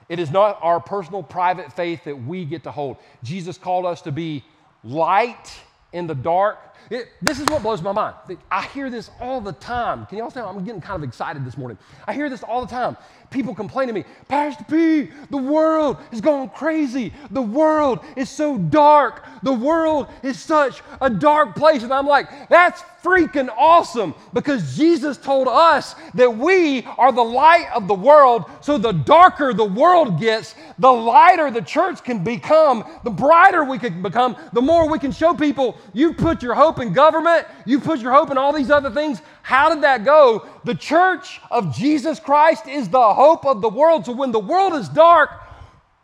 [0.10, 2.98] It is not our personal private faith that we get to hold.
[3.24, 4.44] Jesus called us to be
[4.84, 5.52] light
[5.94, 8.16] in the dark it, this is what blows my mind.
[8.52, 10.06] I hear this all the time.
[10.06, 10.48] Can y'all tell?
[10.48, 11.78] I'm getting kind of excited this morning.
[12.08, 12.98] I hear this all the time.
[13.30, 17.14] People complain to me, Pastor P, the world is going crazy.
[17.32, 19.26] The world is so dark.
[19.42, 21.84] The world is such a dark place.
[21.84, 27.68] And I'm like, that's freaking awesome because Jesus told us that we are the light
[27.76, 28.46] of the world.
[28.62, 33.78] So the darker the world gets, the lighter the church can become, the brighter we
[33.78, 37.80] can become, the more we can show people you put your hope in government, you
[37.80, 39.22] put your hope in all these other things.
[39.42, 40.48] How did that go?
[40.64, 44.06] The church of Jesus Christ is the hope of the world.
[44.06, 45.30] So when the world is dark,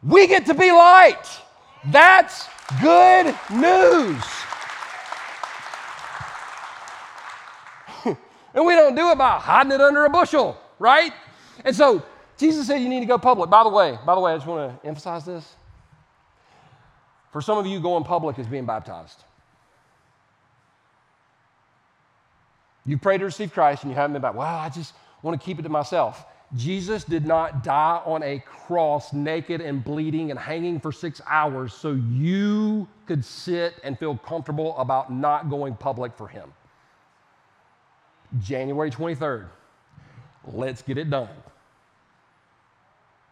[0.03, 1.25] we get to be light.
[1.87, 2.47] That's
[2.81, 4.23] good news.
[8.53, 11.13] and we don't do it by hiding it under a bushel, right?
[11.65, 12.03] And so
[12.37, 13.49] Jesus said you need to go public.
[13.49, 15.55] By the way, by the way, I just want to emphasize this.
[17.31, 19.23] For some of you, going public is being baptized.
[22.89, 24.33] You pray to receive Christ and you haven't been back.
[24.33, 26.25] Well, I just want to keep it to myself.
[26.55, 31.71] Jesus did not die on a cross naked and bleeding and hanging for six hours
[31.71, 36.51] so you could sit and feel comfortable about not going public for him.
[38.39, 39.49] January 23rd,
[40.51, 41.29] let's get it done.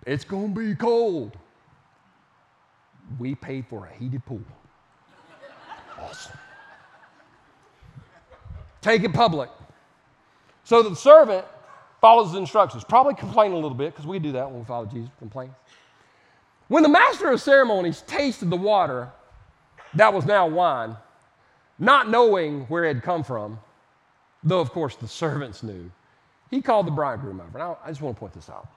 [0.05, 1.35] It's going to be cold.
[3.17, 4.43] We paid for a heated pool.
[5.99, 6.37] Awesome
[8.81, 9.49] take it public.
[10.63, 11.45] So the servant
[12.01, 14.85] follows the instructions, probably complain a little bit, because we do that when we follow
[14.85, 15.49] Jesus, complain.
[16.67, 19.09] When the master of ceremonies tasted the water
[19.93, 20.95] that was now wine,
[21.79, 23.59] not knowing where it had come from,
[24.43, 25.89] though of course the servants knew,
[26.51, 27.57] he called the bridegroom over.
[27.57, 28.67] Now, I just want to point this out.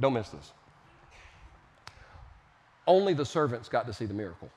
[0.00, 0.52] Don't miss this.
[2.86, 4.50] Only the servants got to see the miracle.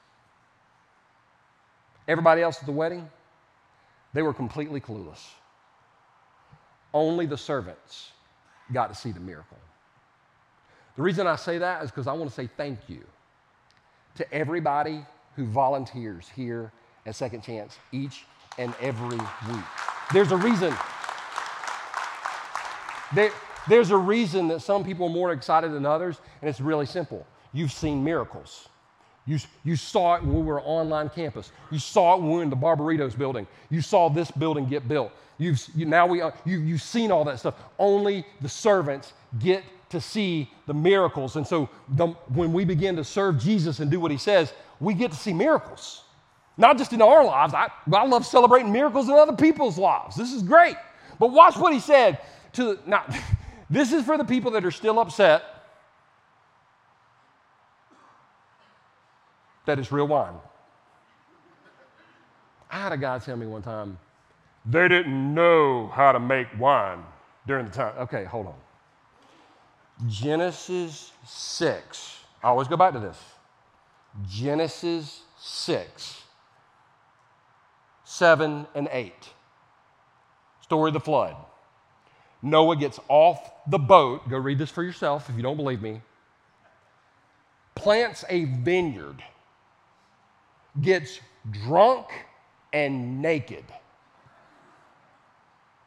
[2.07, 3.09] Everybody else at the wedding,
[4.13, 5.23] they were completely clueless.
[6.93, 8.11] Only the servants
[8.73, 9.57] got to see the miracle.
[10.95, 13.03] The reason I say that is because I want to say thank you
[14.15, 15.05] to everybody
[15.35, 16.71] who volunteers here
[17.05, 18.25] at Second Chance each
[18.57, 19.65] and every week.
[20.11, 20.73] There's a reason.
[23.13, 23.31] There,
[23.69, 27.25] there's a reason that some people are more excited than others, and it's really simple.
[27.53, 28.67] You've seen miracles.
[29.27, 31.51] You, you saw it when we were online campus.
[31.69, 33.45] You saw it when we were in the Barberitos building.
[33.69, 35.11] You saw this building get built.
[35.37, 37.55] You've, you, now we, you, you've seen all that stuff.
[37.77, 41.35] Only the servants get to see the miracles.
[41.35, 44.93] And so the, when we begin to serve Jesus and do what he says, we
[44.93, 46.03] get to see miracles.
[46.57, 47.53] Not just in our lives.
[47.53, 50.15] I, I love celebrating miracles in other people's lives.
[50.15, 50.77] This is great.
[51.19, 52.19] But watch what he said
[52.53, 53.05] to now
[53.69, 55.43] this is for the people that are still upset
[59.67, 60.33] that it's real wine.
[62.71, 63.99] I had a guy tell me one time,
[64.65, 67.03] they didn't know how to make wine
[67.45, 67.93] during the time.
[67.99, 68.55] Okay, hold on.
[70.07, 72.19] Genesis 6.
[72.43, 73.17] I always go back to this.
[74.27, 76.21] Genesis 6,
[78.03, 79.13] 7 and 8.
[80.61, 81.35] Story of the flood.
[82.41, 84.27] Noah gets off the boat.
[84.29, 86.01] Go read this for yourself if you don't believe me.
[87.75, 89.23] Plants a vineyard
[90.81, 91.19] gets
[91.51, 92.07] drunk
[92.73, 93.63] and naked.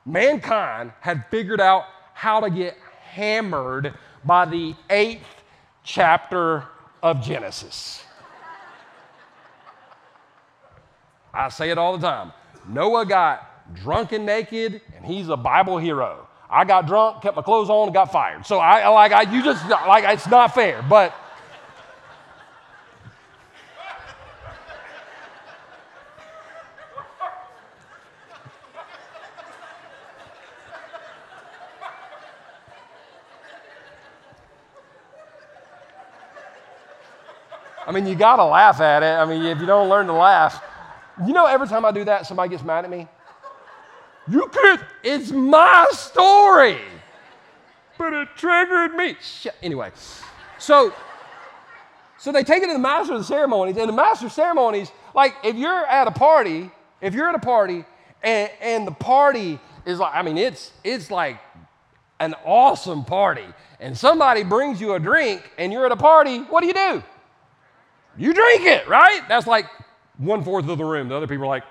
[0.07, 1.85] Mankind had figured out
[2.15, 5.27] how to get hammered by the eighth
[5.85, 6.65] chapter
[7.03, 8.05] of Genesis.
[11.33, 12.33] I say it all the time.
[12.69, 16.27] Noah got drunk and naked, and he's a Bible hero.
[16.49, 18.45] I got drunk, kept my clothes on, and got fired.
[18.45, 21.15] So I like I you just like it's not fair, but
[37.91, 39.19] I mean, you got to laugh at it.
[39.19, 40.63] I mean, if you don't learn to laugh,
[41.27, 43.09] you know, every time I do that, somebody gets mad at me.
[44.29, 46.79] You can't, it's my story.
[47.99, 49.17] But it triggered me.
[49.21, 49.57] Shit.
[49.61, 49.91] Anyway,
[50.57, 50.95] so
[52.17, 54.93] so they take it to the master of the ceremonies, and the master of ceremonies,
[55.13, 56.71] like if you're at a party,
[57.01, 57.85] if you're at a party
[58.23, 61.41] and, and the party is like, I mean, it's it's like
[62.21, 63.47] an awesome party,
[63.81, 67.03] and somebody brings you a drink and you're at a party, what do you do?
[68.17, 69.23] You drink it, right?
[69.29, 69.67] That's like
[70.19, 71.09] one fourth of the room.
[71.09, 71.65] The other people are like,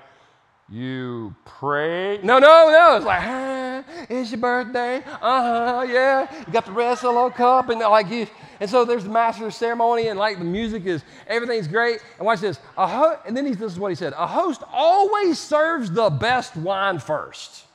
[0.72, 2.20] you pray.
[2.22, 2.96] No, no, no.
[2.98, 4.98] It's like, ah, it's your birthday.
[4.98, 6.28] Uh huh, yeah.
[6.46, 8.28] You got the rest of the little cup, and like you.
[8.60, 12.02] And so there's the master ceremony, and like the music is, everything's great.
[12.18, 12.60] And watch this.
[12.78, 16.10] A ho- and then he, this is what he said A host always serves the
[16.10, 17.66] best wine first.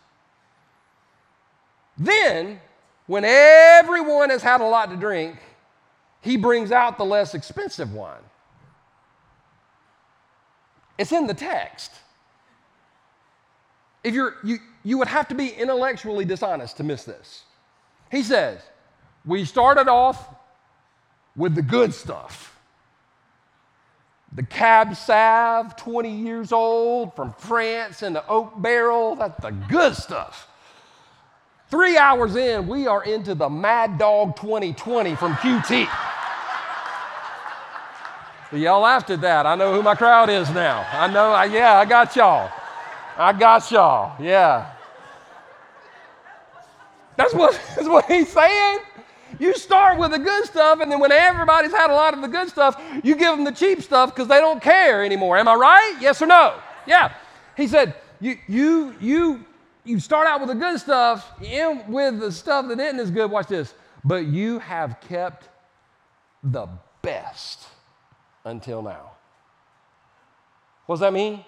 [1.98, 2.60] Then,
[3.06, 5.36] when everyone has had a lot to drink,
[6.20, 8.22] he brings out the less expensive wine.
[10.98, 11.90] It's in the text.
[14.02, 17.44] If you're, you, you would have to be intellectually dishonest to miss this.
[18.10, 18.60] He says,
[19.24, 20.34] We started off
[21.36, 22.50] with the good stuff.
[24.32, 29.94] The Cab Sav, 20 years old, from France in the oak barrel, that's the good
[29.94, 30.48] stuff.
[31.70, 35.88] Three hours in, we are into the Mad Dog 2020 from QT.
[38.54, 39.46] Y'all laughed at that.
[39.46, 40.86] I know who my crowd is now.
[40.92, 42.50] I know, I, yeah, I got y'all.
[43.16, 44.22] I got y'all.
[44.22, 44.70] Yeah.
[47.16, 48.80] That's what, that's what he's saying.
[49.38, 52.28] You start with the good stuff, and then when everybody's had a lot of the
[52.28, 55.36] good stuff, you give them the cheap stuff because they don't care anymore.
[55.36, 55.96] Am I right?
[56.00, 56.54] Yes or no?
[56.86, 57.12] Yeah.
[57.56, 59.44] He said, you, you, you,
[59.84, 63.30] you start out with the good stuff, end with the stuff that isn't as good.
[63.30, 63.74] Watch this.
[64.04, 65.48] But you have kept
[66.42, 66.68] the
[67.02, 67.66] best
[68.44, 69.12] until now.
[70.86, 71.44] What does that mean?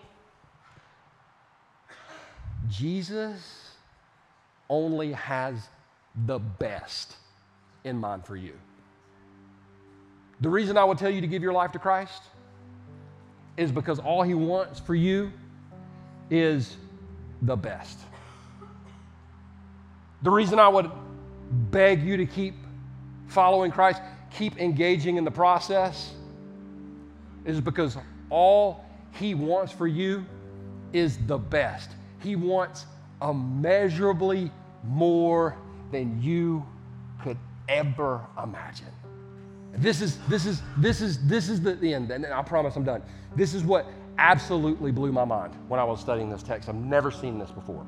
[2.68, 3.70] Jesus
[4.68, 5.68] only has
[6.26, 7.16] the best
[7.84, 8.54] in mind for you.
[10.40, 12.22] The reason I would tell you to give your life to Christ
[13.56, 15.32] is because all He wants for you
[16.30, 16.76] is
[17.42, 17.98] the best.
[20.22, 20.90] The reason I would
[21.70, 22.54] beg you to keep
[23.28, 26.12] following Christ, keep engaging in the process,
[27.46, 27.96] is because
[28.28, 30.24] all He wants for you
[30.92, 31.90] is the best.
[32.20, 32.86] He wants
[33.22, 34.50] immeasurably
[34.84, 35.56] more
[35.92, 36.66] than you
[37.22, 37.38] could
[37.68, 38.86] ever imagine.
[39.74, 42.84] This is this is this is this is the, the end, and I promise I'm
[42.84, 43.02] done.
[43.34, 43.86] This is what
[44.18, 46.68] absolutely blew my mind when I was studying this text.
[46.68, 47.84] I've never seen this before.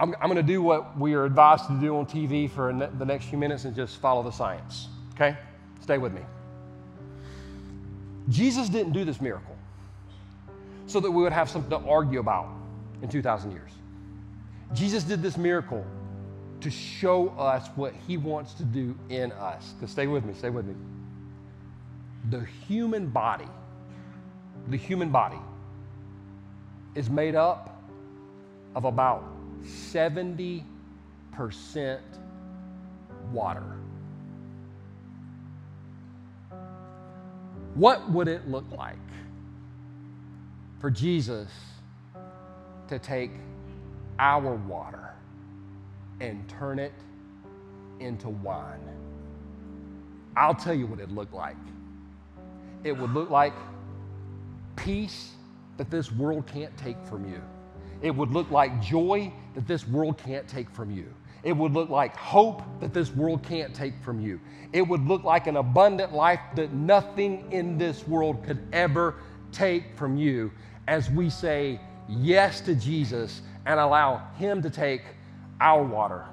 [0.00, 2.88] I'm, I'm going to do what we are advised to do on TV for ne-
[2.98, 4.88] the next few minutes and just follow the science.
[5.14, 5.36] Okay?
[5.80, 6.22] Stay with me.
[8.28, 9.56] Jesus didn't do this miracle
[10.86, 12.48] so that we would have something to argue about
[13.02, 13.70] in 2,000 years.
[14.72, 15.84] Jesus did this miracle
[16.60, 19.72] to show us what he wants to do in us.
[19.72, 20.74] Because stay with me, stay with me.
[22.28, 23.48] The human body,
[24.68, 25.38] the human body
[26.94, 27.82] is made up
[28.74, 29.24] of about
[29.64, 30.64] 70%
[33.32, 33.76] water.
[37.80, 38.98] What would it look like
[40.80, 41.48] for Jesus
[42.88, 43.30] to take
[44.18, 45.14] our water
[46.20, 46.92] and turn it
[47.98, 48.86] into wine?
[50.36, 51.56] I'll tell you what it looked like.
[52.84, 53.54] It would look like
[54.76, 55.30] peace
[55.78, 57.40] that this world can't take from you.
[58.02, 61.14] It would look like joy that this world can't take from you.
[61.42, 64.40] It would look like hope that this world can't take from you.
[64.72, 69.16] It would look like an abundant life that nothing in this world could ever
[69.52, 70.52] take from you
[70.86, 75.02] as we say yes to Jesus and allow Him to take
[75.60, 76.24] our water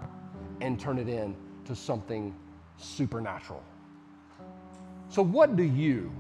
[0.62, 2.34] and turn it into something
[2.78, 3.64] supernatural.
[5.10, 6.12] So, what do you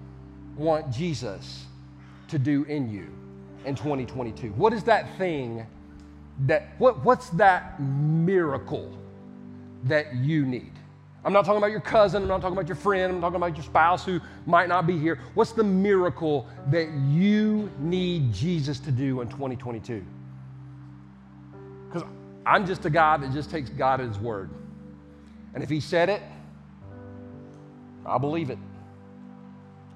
[0.56, 1.66] want Jesus
[2.30, 3.08] to do in you
[3.66, 4.50] in 2022?
[4.54, 5.66] What is that thing
[6.46, 8.96] that, what, what's that miracle
[9.84, 10.72] that you need?
[11.26, 13.56] I'm not talking about your cousin, I'm not talking about your friend, I'm talking about
[13.56, 15.20] your spouse who might not be here.
[15.34, 20.06] What's the miracle that you need Jesus to do in 2022?
[21.88, 22.08] Because
[22.46, 24.50] I'm just a guy that just takes God at His word.
[25.54, 26.22] And if He said it,
[28.06, 28.60] I believe it.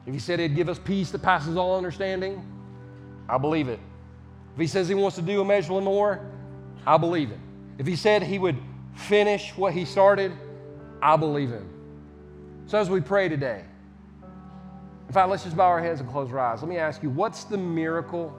[0.06, 2.46] If He said He'd give us peace that passes all understanding,
[3.30, 3.80] I believe it.
[4.56, 6.20] If He says He wants to do a immeasurably more,
[6.86, 7.42] I believe him.
[7.78, 8.58] If He said He would
[8.96, 10.32] finish what He started,
[11.02, 11.68] I believe Him.
[12.68, 13.64] So as we pray today,
[15.08, 16.62] in fact, let's just bow our heads and close our eyes.
[16.62, 18.34] Let me ask you, what's the miracle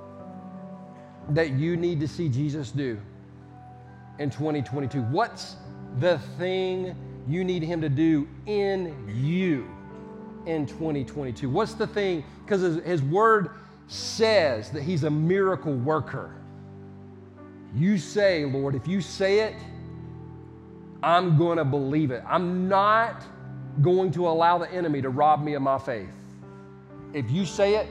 [1.30, 2.98] that you need to see Jesus do
[4.18, 5.02] in 2022?
[5.02, 5.56] What's
[5.98, 6.96] the thing
[7.28, 9.68] you need Him to do in you
[10.46, 11.50] in 2022?
[11.50, 12.24] What's the thing?
[12.44, 13.50] Because his, his word
[13.88, 16.34] says that He's a miracle worker.
[17.74, 19.54] You say, Lord, if you say it,
[21.02, 22.22] I'm going to believe it.
[22.28, 23.22] I'm not
[23.80, 26.10] going to allow the enemy to rob me of my faith.
[27.14, 27.88] If you say it,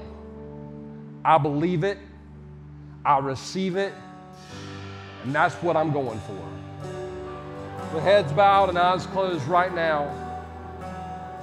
[1.26, 1.98] I believe it,
[3.04, 3.94] I receive it,
[5.24, 6.38] and that's what I'm going for.
[7.94, 10.10] With heads bowed and eyes closed right now,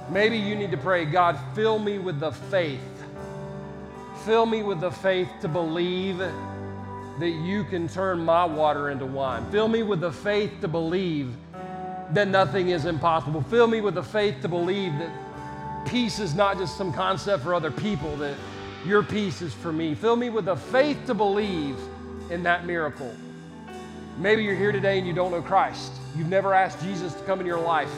[0.09, 2.79] maybe you need to pray, God, fill me with the faith.
[4.25, 6.21] Fill me with the faith to believe
[7.19, 9.49] that you can turn my water into wine.
[9.51, 11.33] Fill me with the faith to believe
[12.13, 13.41] that nothing is impossible.
[13.41, 15.11] Fill me with the faith to believe that
[15.85, 18.35] peace is not just some concept for other people, that
[18.85, 19.93] your peace is for me.
[19.93, 21.77] Fill me with the faith to believe
[22.29, 23.13] in that miracle.
[24.17, 25.91] Maybe you're here today and you don't know Christ.
[26.15, 27.91] You've never asked Jesus to come into your life.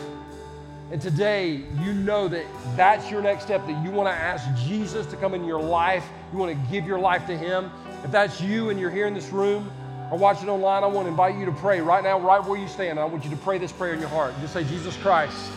[0.91, 2.45] And today, you know that
[2.75, 6.05] that's your next step, that you want to ask Jesus to come into your life.
[6.33, 7.71] You want to give your life to Him.
[8.03, 9.71] If that's you and you're here in this room,
[10.11, 12.67] or watching online, I want to invite you to pray right now, right where you
[12.67, 12.99] stand.
[12.99, 14.33] I want you to pray this prayer in your heart.
[14.41, 15.51] Just say, Jesus Christ,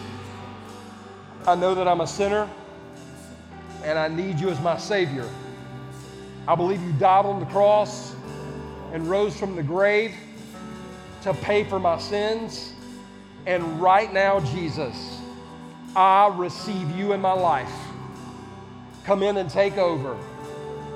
[1.45, 2.49] I know that I'm a sinner
[3.83, 5.29] and I need you as my Savior.
[6.47, 8.15] I believe you died on the cross
[8.93, 10.15] and rose from the grave
[11.23, 12.75] to pay for my sins.
[13.47, 15.21] And right now, Jesus,
[15.97, 17.75] I receive you in my life.
[19.05, 20.17] Come in and take over.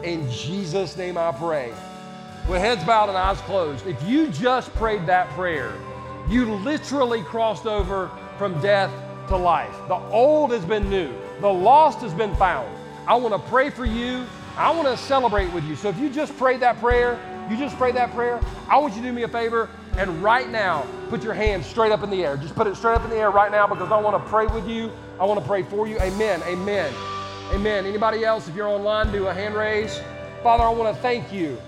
[0.03, 1.73] In Jesus' name I pray
[2.49, 5.75] with heads bowed and eyes closed, if you just prayed that prayer,
[6.29, 8.91] you literally crossed over from death
[9.29, 9.75] to life.
[9.89, 12.75] The old has been new, the lost has been found.
[13.07, 14.25] I want to pray for you.
[14.57, 15.77] I want to celebrate with you.
[15.77, 17.19] So if you just prayed that prayer,
[17.49, 20.51] you just prayed that prayer, I want you to do me a favor and right
[20.51, 22.37] now put your hand straight up in the air.
[22.37, 24.47] Just put it straight up in the air right now because I want to pray
[24.47, 24.91] with you.
[25.21, 25.99] I want to pray for you.
[26.01, 26.43] Amen.
[26.45, 26.93] Amen.
[27.53, 27.87] Amen.
[27.87, 30.01] Anybody else, if you're online, do a hand raise.
[30.43, 31.59] Father, I want to thank you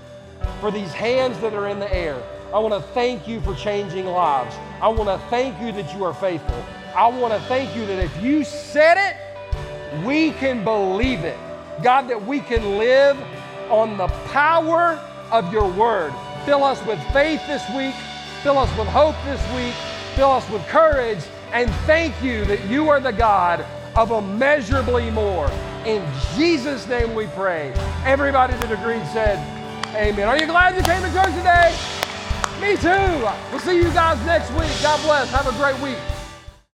[0.61, 2.23] for these hands that are in the air.
[2.53, 4.55] I want to thank you for changing lives.
[4.83, 6.63] I want to thank you that you are faithful.
[6.95, 11.39] I want to thank you that if you said it, we can believe it.
[11.83, 13.17] God, that we can live
[13.71, 15.03] on the power
[15.33, 16.13] of your word.
[16.45, 17.95] Fill us with faith this week.
[18.43, 19.75] Fill us with hope this week.
[20.15, 21.21] Fill us with courage.
[21.53, 23.65] And thank you that you are the God
[23.97, 25.51] of immeasurably more.
[25.87, 26.07] In
[26.37, 27.73] Jesus' name we pray.
[28.05, 29.39] Everybody that agreed said,
[29.97, 30.29] Amen.
[30.29, 31.75] Are you glad you came to church today?
[32.61, 33.25] Me too.
[33.51, 34.71] We'll see you guys next week.
[34.83, 35.31] God bless.
[35.31, 35.99] Have a great week.